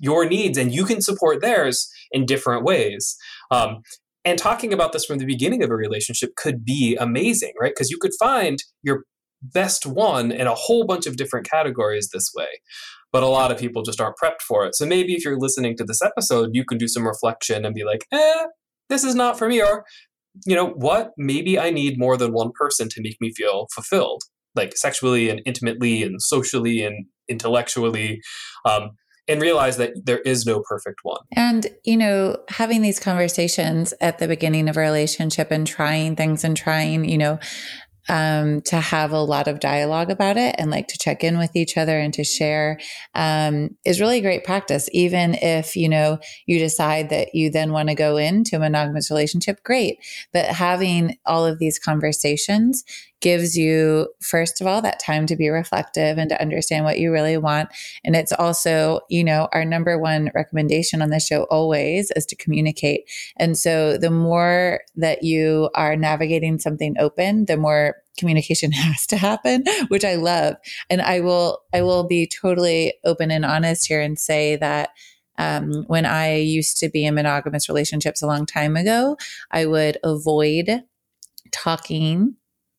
your 0.00 0.28
needs, 0.28 0.56
and 0.56 0.72
you 0.72 0.84
can 0.84 1.02
support 1.02 1.40
theirs 1.40 1.90
in 2.12 2.24
different 2.24 2.64
ways. 2.64 3.16
Um, 3.50 3.82
and 4.24 4.38
talking 4.38 4.72
about 4.72 4.92
this 4.92 5.04
from 5.04 5.18
the 5.18 5.24
beginning 5.24 5.62
of 5.62 5.70
a 5.70 5.76
relationship 5.76 6.34
could 6.36 6.64
be 6.64 6.96
amazing, 6.96 7.52
right? 7.60 7.72
Because 7.74 7.90
you 7.90 7.98
could 7.98 8.12
find 8.18 8.62
your 8.82 9.04
best 9.42 9.86
one 9.86 10.30
in 10.32 10.46
a 10.46 10.54
whole 10.54 10.84
bunch 10.84 11.06
of 11.06 11.16
different 11.16 11.48
categories 11.48 12.10
this 12.12 12.30
way. 12.36 12.60
But 13.12 13.22
a 13.22 13.28
lot 13.28 13.50
of 13.50 13.58
people 13.58 13.82
just 13.82 14.00
aren't 14.00 14.16
prepped 14.22 14.42
for 14.46 14.66
it. 14.66 14.74
So 14.74 14.84
maybe 14.84 15.14
if 15.14 15.24
you're 15.24 15.38
listening 15.38 15.76
to 15.78 15.84
this 15.84 16.02
episode, 16.02 16.50
you 16.52 16.64
can 16.64 16.78
do 16.78 16.88
some 16.88 17.06
reflection 17.06 17.64
and 17.64 17.74
be 17.74 17.84
like, 17.84 18.04
eh, 18.12 18.44
this 18.88 19.04
is 19.04 19.14
not 19.14 19.38
for 19.38 19.48
me. 19.48 19.62
Or, 19.62 19.84
you 20.46 20.54
know, 20.54 20.68
what? 20.68 21.12
Maybe 21.16 21.58
I 21.58 21.70
need 21.70 21.98
more 21.98 22.16
than 22.16 22.32
one 22.32 22.50
person 22.54 22.88
to 22.90 23.02
make 23.02 23.16
me 23.20 23.32
feel 23.34 23.66
fulfilled, 23.74 24.22
like 24.54 24.76
sexually 24.76 25.30
and 25.30 25.40
intimately 25.46 26.02
and 26.02 26.20
socially 26.20 26.82
and 26.82 27.06
intellectually. 27.28 28.20
Um, 28.64 28.90
and 29.28 29.42
realize 29.42 29.76
that 29.76 29.92
there 30.04 30.20
is 30.20 30.46
no 30.46 30.62
perfect 30.66 31.00
one. 31.02 31.20
And, 31.36 31.66
you 31.84 31.98
know, 31.98 32.38
having 32.48 32.80
these 32.80 32.98
conversations 32.98 33.92
at 34.00 34.18
the 34.18 34.26
beginning 34.26 34.68
of 34.68 34.76
a 34.78 34.80
relationship 34.80 35.50
and 35.50 35.66
trying 35.66 36.16
things 36.16 36.44
and 36.44 36.56
trying, 36.56 37.04
you 37.04 37.18
know, 37.18 37.38
um, 38.08 38.62
to 38.62 38.76
have 38.76 39.12
a 39.12 39.20
lot 39.20 39.48
of 39.48 39.60
dialogue 39.60 40.10
about 40.10 40.36
it 40.36 40.54
and 40.58 40.70
like 40.70 40.88
to 40.88 40.98
check 40.98 41.22
in 41.22 41.38
with 41.38 41.54
each 41.54 41.76
other 41.76 41.98
and 41.98 42.14
to 42.14 42.24
share 42.24 42.78
um, 43.14 43.70
is 43.84 44.00
really 44.00 44.20
great 44.20 44.44
practice. 44.44 44.88
Even 44.92 45.34
if, 45.34 45.76
you 45.76 45.88
know, 45.88 46.18
you 46.46 46.58
decide 46.58 47.10
that 47.10 47.34
you 47.34 47.50
then 47.50 47.72
want 47.72 47.88
to 47.88 47.94
go 47.94 48.16
into 48.16 48.56
a 48.56 48.60
monogamous 48.60 49.10
relationship, 49.10 49.62
great. 49.62 49.98
But 50.32 50.46
having 50.46 51.18
all 51.26 51.44
of 51.44 51.58
these 51.58 51.78
conversations 51.78 52.84
gives 53.20 53.56
you, 53.56 54.08
first 54.20 54.60
of 54.60 54.66
all, 54.66 54.80
that 54.82 55.00
time 55.00 55.26
to 55.26 55.36
be 55.36 55.48
reflective 55.48 56.18
and 56.18 56.28
to 56.30 56.40
understand 56.40 56.84
what 56.84 56.98
you 56.98 57.12
really 57.12 57.36
want. 57.36 57.68
And 58.04 58.14
it's 58.14 58.32
also, 58.32 59.00
you 59.08 59.24
know, 59.24 59.48
our 59.52 59.64
number 59.64 59.98
one 59.98 60.30
recommendation 60.34 61.02
on 61.02 61.10
the 61.10 61.20
show 61.20 61.44
always 61.44 62.10
is 62.12 62.26
to 62.26 62.36
communicate. 62.36 63.10
And 63.36 63.56
so 63.56 63.96
the 63.98 64.10
more 64.10 64.80
that 64.96 65.22
you 65.22 65.70
are 65.74 65.96
navigating 65.96 66.58
something 66.58 66.94
open, 66.98 67.46
the 67.46 67.56
more 67.56 67.96
communication 68.18 68.72
has 68.72 69.06
to 69.06 69.16
happen 69.16 69.62
which 69.88 70.04
i 70.04 70.16
love 70.16 70.56
and 70.90 71.00
i 71.00 71.20
will 71.20 71.60
i 71.72 71.80
will 71.80 72.02
be 72.02 72.26
totally 72.26 72.92
open 73.04 73.30
and 73.30 73.44
honest 73.44 73.86
here 73.86 74.00
and 74.00 74.18
say 74.18 74.56
that 74.56 74.90
um, 75.38 75.84
when 75.86 76.04
I 76.04 76.34
used 76.34 76.78
to 76.78 76.88
be 76.88 77.06
in 77.06 77.14
monogamous 77.14 77.68
relationships 77.68 78.22
a 78.22 78.26
long 78.26 78.44
time 78.44 78.76
ago, 78.76 79.16
I 79.50 79.66
would 79.66 79.96
avoid 80.02 80.82
talking 81.52 82.34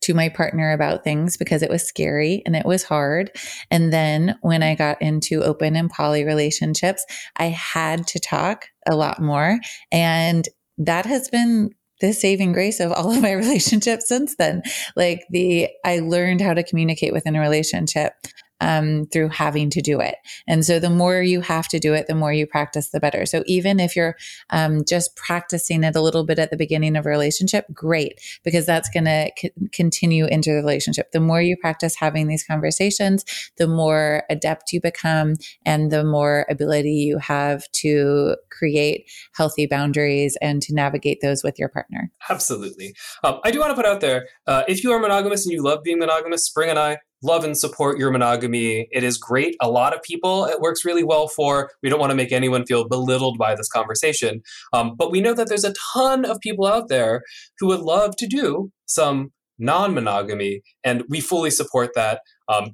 to 0.10 0.16
my 0.16 0.28
partner 0.28 0.72
about 0.72 1.04
things 1.04 1.38
because 1.38 1.62
it 1.62 1.70
was 1.70 1.84
scary 1.84 2.42
and 2.44 2.56
it 2.56 2.66
was 2.66 2.82
hard. 2.82 3.30
And 3.70 3.94
then 3.94 4.40
when 4.42 4.64
I 4.64 4.74
got 4.74 5.00
into 5.04 5.44
open 5.44 5.76
and 5.76 5.88
poly 5.88 6.26
relationships, 6.26 7.06
I 7.38 7.46
had 7.46 8.08
to 8.08 8.20
talk 8.20 8.66
a 8.88 8.96
lot 8.96 9.22
more. 9.22 9.60
And 9.92 10.50
that 10.80 11.06
has 11.06 11.30
been 11.30 11.70
the 12.02 12.12
saving 12.12 12.54
grace 12.54 12.80
of 12.80 12.92
all 12.92 13.12
of 13.12 13.22
my 13.22 13.32
relationships 13.34 14.08
since 14.08 14.36
then. 14.38 14.64
Like 14.96 15.22
the, 15.30 15.70
I 15.86 16.00
learned 16.00 16.42
how 16.42 16.56
to 16.56 16.64
communicate 16.64 17.14
within 17.14 17.36
a 17.36 17.40
relationship 17.40 18.14
um, 18.62 19.06
through 19.08 19.30
having 19.30 19.70
to 19.72 19.82
do 19.82 20.00
it. 20.00 20.16
And 20.48 20.66
so 20.66 20.80
the 20.80 20.90
more 20.90 21.22
you 21.22 21.42
have 21.42 21.68
to 21.70 21.80
do 21.80 21.94
it, 21.94 22.08
the 22.08 22.16
more 22.16 22.34
you 22.34 22.46
practice, 22.46 22.90
the 22.90 23.00
better. 23.00 23.26
So 23.26 23.44
even 23.46 23.80
if 23.80 23.96
you're 23.96 24.16
um, 24.50 24.84
just 24.86 25.16
practicing 25.16 25.84
it 25.84 25.96
a 25.96 26.02
little 26.02 26.24
bit 26.24 26.40
at 26.40 26.52
the 26.52 26.58
beginning 26.58 26.96
of 26.96 27.06
a 27.06 27.10
relationship, 27.10 27.66
great, 27.74 28.20
because 28.44 28.66
that's 28.66 28.90
going 28.90 29.06
to 29.06 29.32
c- 29.38 29.52
continue 29.72 30.26
into 30.26 30.50
the 30.50 30.58
relationship. 30.58 31.12
The 31.12 31.20
more 31.20 31.42
you 31.42 31.56
practice 31.58 31.96
having 31.96 32.28
these 32.28 32.44
conversations, 32.44 33.26
the 33.58 33.68
more 33.68 34.24
adept 34.30 34.72
you 34.72 34.82
become 34.82 35.36
and 35.66 35.92
the 35.92 36.04
more 36.04 36.46
ability 36.50 36.94
you 36.94 37.18
have 37.20 37.70
to 37.72 38.36
create 38.50 39.10
healthy 39.34 39.66
boundaries 39.66 40.38
and 40.42 40.62
to 40.62 40.74
navigate 40.74 41.22
those 41.22 41.44
with 41.44 41.58
your 41.58 41.70
partner. 41.70 42.12
Absolutely. 42.30 42.96
Um, 43.24 43.40
I 43.44 43.52
do 43.52 43.60
want 43.60 43.72
to 43.72 43.76
put 43.76 43.86
out 43.86 44.02
there 44.02 44.28
uh, 44.48 44.64
if 44.68 44.84
you 44.84 44.92
are 44.92 45.00
monogamous 45.00 45.46
and 45.46 45.54
you 45.54 45.64
love 45.64 45.84
being 45.84 46.00
monogamous, 46.00 46.46
Spring 46.46 46.70
and 46.70 46.80
I 46.80 46.98
love 47.22 47.44
and 47.44 47.58
support 47.58 47.98
your 47.98 48.12
monogamy. 48.12 48.88
It 48.92 49.04
is 49.04 49.18
great. 49.18 49.56
A 49.62 49.70
lot 49.70 49.96
of 49.96 50.02
people 50.04 50.46
it 50.46 50.62
works 50.62 50.86
really 50.86 51.04
well 51.04 51.28
for. 51.28 51.72
We 51.84 51.90
don't 51.90 52.00
want 52.00 52.12
to 52.12 52.16
make 52.16 52.32
anyone 52.32 52.66
feel 52.66 52.88
belittled 52.88 53.38
by 53.38 53.56
this 53.56 53.70
conversation. 53.70 54.42
Um, 54.74 54.96
but 54.98 55.12
we 55.12 55.22
know 55.22 55.34
that 55.34 55.50
there's 55.50 55.64
a 55.64 55.74
ton 55.94 56.26
of 56.26 56.40
people 56.40 56.66
out 56.66 56.88
there 56.88 57.24
who 57.60 57.68
would 57.68 57.82
love 57.82 58.16
to 58.18 58.28
do 58.28 58.72
some 58.86 59.32
non 59.58 59.94
monogamy, 59.94 60.62
and 60.84 61.04
we 61.10 61.20
fully 61.20 61.52
support 61.52 61.92
that. 61.96 62.22
Um, 62.48 62.72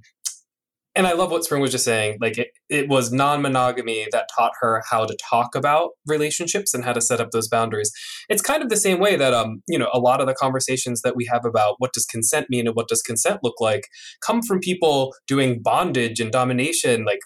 and 0.96 1.06
I 1.06 1.14
love 1.14 1.30
what 1.30 1.44
Spring 1.44 1.62
was 1.62 1.72
just 1.72 1.84
saying. 1.84 2.18
Like 2.22 2.38
it, 2.38 2.48
it 2.70 2.88
was 2.88 3.12
non-monogamy 3.12 4.08
that 4.12 4.30
taught 4.36 4.54
her 4.62 4.82
how 4.90 5.06
to 5.06 5.18
talk 5.30 5.54
about 5.54 5.92
relationships 6.08 6.74
and 6.74 6.86
how 6.86 6.94
to 6.94 7.02
set 7.02 7.20
up 7.20 7.32
those 7.32 7.50
boundaries. 7.50 7.92
It's 8.30 8.42
kind 8.42 8.64
of 8.64 8.70
the 8.70 8.78
same 8.78 9.00
way 9.00 9.16
that 9.18 9.34
um, 9.34 9.62
you 9.68 9.78
know, 9.78 9.90
a 9.94 10.00
lot 10.00 10.22
of 10.22 10.28
the 10.28 10.34
conversations 10.34 11.02
that 11.02 11.16
we 11.16 11.26
have 11.26 11.44
about 11.44 11.76
what 11.80 11.92
does 11.94 12.06
consent 12.06 12.50
mean 12.50 12.68
and 12.68 12.76
what 12.76 12.88
does 12.88 13.02
consent 13.02 13.40
look 13.44 13.60
like 13.60 13.88
come 14.26 14.42
from 14.42 14.60
people 14.60 15.14
doing 15.28 15.62
bondage 15.62 16.20
and 16.20 16.32
domination, 16.32 17.04
like 17.04 17.20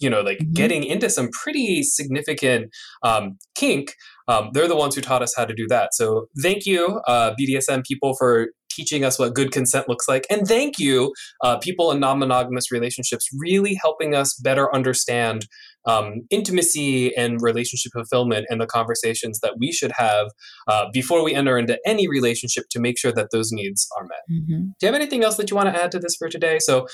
you 0.00 0.10
know, 0.10 0.20
like 0.20 0.38
mm-hmm. 0.38 0.52
getting 0.52 0.84
into 0.84 1.08
some 1.08 1.28
pretty 1.30 1.82
significant 1.82 2.70
um, 3.02 3.38
kink. 3.54 3.94
Um, 4.28 4.50
they're 4.52 4.68
the 4.68 4.76
ones 4.76 4.94
who 4.94 5.00
taught 5.00 5.22
us 5.22 5.34
how 5.36 5.44
to 5.44 5.54
do 5.54 5.66
that. 5.68 5.94
So 5.94 6.26
thank 6.40 6.64
you, 6.64 7.00
uh, 7.08 7.34
BDSM 7.38 7.84
people, 7.84 8.14
for 8.16 8.48
teaching 8.74 9.04
us 9.04 9.18
what 9.18 9.34
good 9.34 9.52
consent 9.52 9.88
looks 9.88 10.08
like. 10.08 10.26
And 10.30 10.46
thank 10.46 10.78
you, 10.78 11.12
uh, 11.42 11.58
people 11.58 11.90
in 11.90 12.00
non 12.00 12.18
monogamous 12.18 12.70
relationships, 12.70 13.28
really 13.38 13.74
helping 13.74 14.14
us 14.14 14.34
better 14.34 14.74
understand 14.74 15.46
um, 15.84 16.22
intimacy 16.30 17.14
and 17.16 17.40
relationship 17.40 17.92
fulfillment 17.92 18.46
and 18.48 18.60
the 18.60 18.66
conversations 18.66 19.40
that 19.40 19.54
we 19.58 19.72
should 19.72 19.92
have 19.96 20.28
uh, 20.68 20.86
before 20.92 21.24
we 21.24 21.34
enter 21.34 21.58
into 21.58 21.78
any 21.84 22.08
relationship 22.08 22.64
to 22.70 22.80
make 22.80 22.98
sure 22.98 23.12
that 23.12 23.28
those 23.32 23.50
needs 23.52 23.88
are 23.98 24.04
met. 24.04 24.20
Mm-hmm. 24.30 24.62
Do 24.62 24.74
you 24.80 24.86
have 24.86 24.94
anything 24.94 25.24
else 25.24 25.36
that 25.36 25.50
you 25.50 25.56
want 25.56 25.74
to 25.74 25.82
add 25.82 25.92
to 25.92 25.98
this 25.98 26.16
for 26.16 26.28
today? 26.28 26.58
So, 26.60 26.86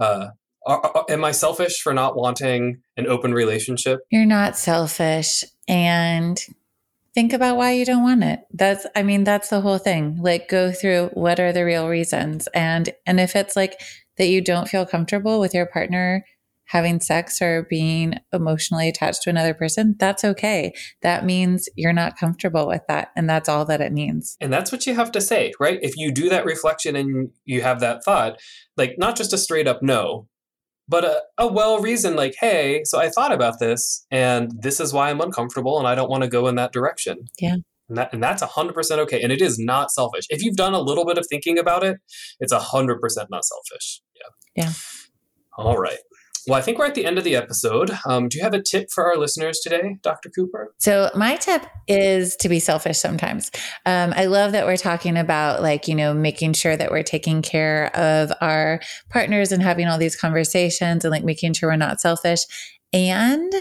uh, 0.00 0.28
are, 0.66 0.80
are, 0.80 1.04
am 1.08 1.24
I 1.24 1.32
selfish 1.32 1.80
for 1.80 1.92
not 1.92 2.16
wanting 2.16 2.82
an 2.96 3.06
open 3.08 3.34
relationship? 3.34 4.00
You're 4.10 4.26
not 4.26 4.56
selfish. 4.56 5.44
And 5.66 6.40
think 7.14 7.32
about 7.32 7.56
why 7.56 7.72
you 7.72 7.84
don't 7.84 8.02
want 8.02 8.24
it. 8.24 8.40
That's 8.52 8.86
i 8.94 9.02
mean 9.02 9.24
that's 9.24 9.48
the 9.48 9.60
whole 9.60 9.78
thing. 9.78 10.18
Like 10.20 10.48
go 10.48 10.72
through 10.72 11.10
what 11.14 11.40
are 11.40 11.52
the 11.52 11.64
real 11.64 11.88
reasons. 11.88 12.48
And 12.54 12.90
and 13.06 13.20
if 13.20 13.36
it's 13.36 13.56
like 13.56 13.80
that 14.18 14.28
you 14.28 14.40
don't 14.40 14.68
feel 14.68 14.86
comfortable 14.86 15.40
with 15.40 15.54
your 15.54 15.66
partner 15.66 16.24
having 16.66 17.00
sex 17.00 17.42
or 17.42 17.66
being 17.68 18.14
emotionally 18.32 18.88
attached 18.88 19.22
to 19.22 19.30
another 19.30 19.52
person 19.52 19.94
that's 19.98 20.24
okay. 20.24 20.72
That 21.02 21.24
means 21.24 21.68
you're 21.76 21.92
not 21.92 22.16
comfortable 22.16 22.66
with 22.66 22.82
that 22.88 23.08
and 23.14 23.28
that's 23.28 23.48
all 23.48 23.64
that 23.66 23.82
it 23.82 23.92
means. 23.92 24.36
And 24.40 24.52
that's 24.52 24.72
what 24.72 24.86
you 24.86 24.94
have 24.94 25.12
to 25.12 25.20
say 25.20 25.52
right? 25.60 25.78
If 25.82 25.96
you 25.96 26.12
do 26.12 26.28
that 26.30 26.44
reflection 26.44 26.96
and 26.96 27.30
you 27.44 27.62
have 27.62 27.80
that 27.80 28.04
thought 28.04 28.40
like 28.76 28.94
not 28.98 29.16
just 29.16 29.32
a 29.32 29.38
straight 29.38 29.68
up 29.68 29.82
no 29.82 30.28
but 30.88 31.04
a, 31.04 31.22
a 31.38 31.46
well 31.46 31.80
reasoned 31.80 32.16
like 32.16 32.34
hey 32.40 32.82
so 32.84 32.98
i 32.98 33.08
thought 33.08 33.32
about 33.32 33.58
this 33.60 34.06
and 34.10 34.52
this 34.60 34.80
is 34.80 34.92
why 34.92 35.10
i'm 35.10 35.20
uncomfortable 35.20 35.78
and 35.78 35.86
i 35.86 35.94
don't 35.94 36.10
want 36.10 36.22
to 36.22 36.28
go 36.28 36.48
in 36.48 36.56
that 36.56 36.72
direction. 36.72 37.26
Yeah. 37.40 37.56
And, 37.88 37.98
that, 37.98 38.12
and 38.14 38.22
that's 38.22 38.42
100% 38.42 38.98
okay 39.00 39.20
and 39.20 39.30
it 39.30 39.42
is 39.42 39.58
not 39.58 39.90
selfish. 39.90 40.24
If 40.30 40.42
you've 40.42 40.56
done 40.56 40.72
a 40.72 40.80
little 40.80 41.04
bit 41.04 41.18
of 41.18 41.26
thinking 41.28 41.58
about 41.58 41.84
it 41.84 41.98
it's 42.40 42.52
100% 42.52 42.98
not 43.30 43.44
selfish. 43.44 44.00
Yeah. 44.14 44.64
Yeah. 44.64 44.72
All 45.58 45.76
right 45.76 45.98
well, 46.46 46.58
I 46.58 46.62
think 46.62 46.78
we're 46.78 46.86
at 46.86 46.94
the 46.94 47.04
end 47.04 47.18
of 47.18 47.24
the 47.24 47.36
episode. 47.36 47.90
Um, 48.06 48.28
do 48.28 48.38
you 48.38 48.44
have 48.44 48.54
a 48.54 48.62
tip 48.62 48.90
for 48.90 49.06
our 49.06 49.16
listeners 49.16 49.60
today, 49.60 49.96
Dr. 50.02 50.28
Cooper? 50.30 50.74
So, 50.78 51.10
my 51.14 51.36
tip 51.36 51.64
is 51.88 52.36
to 52.36 52.48
be 52.48 52.58
selfish 52.58 52.98
sometimes. 52.98 53.50
Um, 53.86 54.12
I 54.16 54.26
love 54.26 54.52
that 54.52 54.66
we're 54.66 54.76
talking 54.76 55.16
about, 55.16 55.62
like, 55.62 55.88
you 55.88 55.94
know, 55.94 56.14
making 56.14 56.54
sure 56.54 56.76
that 56.76 56.90
we're 56.90 57.02
taking 57.02 57.42
care 57.42 57.94
of 57.96 58.32
our 58.40 58.80
partners 59.10 59.52
and 59.52 59.62
having 59.62 59.86
all 59.86 59.98
these 59.98 60.16
conversations 60.16 61.04
and 61.04 61.12
like 61.12 61.24
making 61.24 61.54
sure 61.54 61.70
we're 61.70 61.76
not 61.76 62.00
selfish. 62.00 62.40
And 62.92 63.52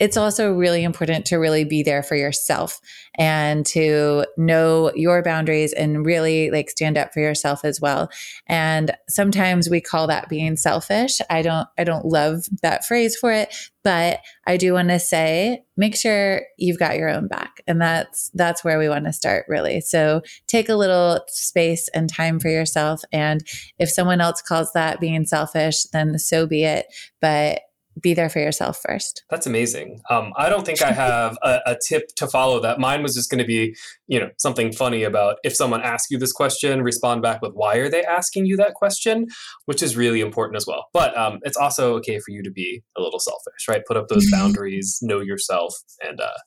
it's 0.00 0.16
also 0.16 0.52
really 0.52 0.82
important 0.82 1.24
to 1.26 1.36
really 1.36 1.64
be 1.64 1.82
there 1.82 2.02
for 2.02 2.16
yourself 2.16 2.80
and 3.16 3.64
to 3.64 4.26
know 4.36 4.92
your 4.96 5.22
boundaries 5.22 5.72
and 5.72 6.04
really 6.04 6.50
like 6.50 6.68
stand 6.68 6.98
up 6.98 7.12
for 7.12 7.20
yourself 7.20 7.64
as 7.64 7.80
well. 7.80 8.10
And 8.48 8.96
sometimes 9.08 9.70
we 9.70 9.80
call 9.80 10.08
that 10.08 10.28
being 10.28 10.56
selfish. 10.56 11.20
I 11.30 11.42
don't 11.42 11.68
I 11.78 11.84
don't 11.84 12.06
love 12.06 12.44
that 12.62 12.84
phrase 12.84 13.16
for 13.16 13.30
it, 13.32 13.54
but 13.84 14.18
I 14.48 14.56
do 14.56 14.72
want 14.72 14.88
to 14.88 14.98
say 14.98 15.62
make 15.76 15.96
sure 15.96 16.42
you've 16.58 16.78
got 16.78 16.96
your 16.96 17.08
own 17.08 17.28
back. 17.28 17.62
And 17.68 17.80
that's 17.80 18.30
that's 18.34 18.64
where 18.64 18.80
we 18.80 18.88
want 18.88 19.04
to 19.04 19.12
start 19.12 19.46
really. 19.48 19.80
So 19.80 20.22
take 20.48 20.68
a 20.68 20.76
little 20.76 21.20
space 21.28 21.88
and 21.94 22.08
time 22.08 22.40
for 22.40 22.48
yourself 22.48 23.02
and 23.12 23.46
if 23.78 23.90
someone 23.90 24.20
else 24.20 24.42
calls 24.42 24.72
that 24.72 24.98
being 24.98 25.24
selfish, 25.24 25.84
then 25.92 26.18
so 26.18 26.46
be 26.48 26.64
it. 26.64 26.86
But 27.20 27.60
be 28.00 28.14
there 28.14 28.28
for 28.28 28.40
yourself 28.40 28.80
first. 28.86 29.24
That's 29.30 29.46
amazing. 29.46 30.00
Um, 30.10 30.32
I 30.36 30.48
don't 30.48 30.66
think 30.66 30.82
I 30.82 30.92
have 31.04 31.38
a, 31.42 31.60
a, 31.66 31.76
tip 31.86 32.08
to 32.16 32.26
follow 32.26 32.60
that. 32.60 32.78
Mine 32.78 33.02
was 33.02 33.14
just 33.14 33.30
going 33.30 33.38
to 33.38 33.46
be, 33.46 33.76
you 34.06 34.18
know, 34.18 34.30
something 34.38 34.72
funny 34.72 35.02
about 35.04 35.36
if 35.44 35.54
someone 35.54 35.82
asks 35.82 36.10
you 36.10 36.18
this 36.18 36.32
question, 36.32 36.82
respond 36.82 37.22
back 37.22 37.42
with 37.42 37.52
why 37.54 37.76
are 37.76 37.88
they 37.88 38.02
asking 38.04 38.46
you 38.46 38.56
that 38.56 38.74
question, 38.74 39.26
which 39.66 39.82
is 39.82 39.96
really 39.96 40.20
important 40.20 40.56
as 40.56 40.66
well. 40.66 40.86
But 40.92 41.16
um, 41.16 41.38
it's 41.42 41.56
also 41.56 41.94
okay 41.96 42.18
for 42.18 42.30
you 42.30 42.42
to 42.42 42.50
be 42.50 42.82
a 42.96 43.00
little 43.00 43.20
selfish, 43.20 43.68
right? 43.68 43.82
Put 43.86 43.96
up 43.96 44.08
those 44.08 44.30
boundaries, 44.32 44.98
know 45.02 45.20
yourself, 45.20 45.74
and 46.02 46.20
uh, 46.20 46.38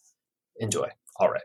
enjoy. 0.60 0.90
All 1.20 1.30
right. 1.30 1.42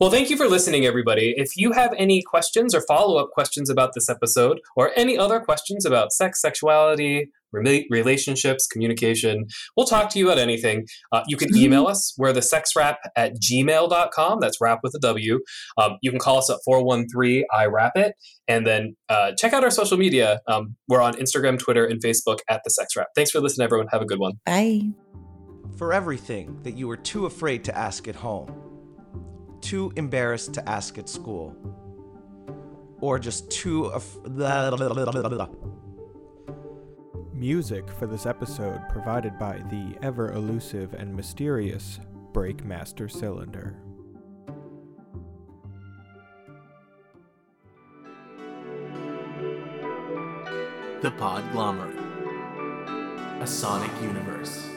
Well, 0.00 0.10
thank 0.10 0.30
you 0.30 0.36
for 0.36 0.48
listening, 0.48 0.86
everybody. 0.86 1.34
If 1.36 1.56
you 1.56 1.72
have 1.72 1.92
any 1.96 2.22
questions 2.22 2.74
or 2.74 2.82
follow 2.88 3.16
up 3.16 3.30
questions 3.30 3.70
about 3.70 3.92
this 3.94 4.08
episode, 4.08 4.60
or 4.76 4.92
any 4.96 5.18
other 5.18 5.40
questions 5.40 5.84
about 5.84 6.12
sex, 6.12 6.40
sexuality, 6.40 7.30
relationships, 7.52 8.66
communication, 8.66 9.46
we'll 9.76 9.86
talk 9.86 10.10
to 10.10 10.18
you 10.18 10.26
about 10.26 10.38
anything. 10.38 10.86
Uh, 11.12 11.22
you 11.26 11.36
can 11.36 11.48
mm-hmm. 11.48 11.64
email 11.64 11.86
us. 11.86 12.14
We're 12.16 12.32
the 12.32 12.40
sexwrap 12.40 12.96
at 13.16 13.34
gmail.com. 13.34 14.40
That's 14.40 14.60
wrap 14.60 14.80
with 14.82 14.94
a 14.94 15.00
W. 15.00 15.40
Um, 15.76 15.98
you 16.02 16.10
can 16.10 16.20
call 16.20 16.38
us 16.38 16.50
at 16.50 16.58
413 16.64 17.44
I 17.52 17.66
Wrap 17.66 17.96
It. 17.96 18.14
And 18.48 18.66
then 18.66 18.96
uh, 19.08 19.32
check 19.38 19.52
out 19.52 19.64
our 19.64 19.70
social 19.70 19.96
media. 19.96 20.40
Um, 20.46 20.76
we're 20.88 21.02
on 21.02 21.14
Instagram, 21.14 21.58
Twitter, 21.58 21.84
and 21.84 22.02
Facebook 22.02 22.38
at 22.48 22.62
the 22.64 22.70
Sex 22.70 22.96
Wrap. 22.96 23.08
Thanks 23.14 23.30
for 23.30 23.40
listening, 23.40 23.64
everyone. 23.64 23.88
Have 23.88 24.02
a 24.02 24.06
good 24.06 24.18
one. 24.18 24.34
Bye. 24.46 24.82
For 25.76 25.92
everything 25.92 26.60
that 26.62 26.76
you 26.76 26.86
were 26.88 26.96
too 26.96 27.26
afraid 27.26 27.64
to 27.64 27.76
ask 27.76 28.06
at 28.06 28.16
home 28.16 28.69
too 29.60 29.92
embarrassed 29.96 30.54
to 30.54 30.68
ask 30.68 30.98
at 30.98 31.08
school, 31.08 31.54
or 33.00 33.18
just 33.18 33.50
too. 33.50 33.86
Af- 33.86 34.18
Music 37.32 37.88
for 37.88 38.06
this 38.06 38.26
episode 38.26 38.82
provided 38.90 39.38
by 39.38 39.56
the 39.70 39.96
ever 40.02 40.30
elusive 40.32 40.92
and 40.92 41.14
mysterious 41.16 41.98
Breakmaster 42.32 43.10
Cylinder. 43.10 43.76
The 51.00 51.10
Podglomerate. 51.12 51.96
A 53.40 53.46
Sonic 53.46 53.90
Universe. 54.02 54.69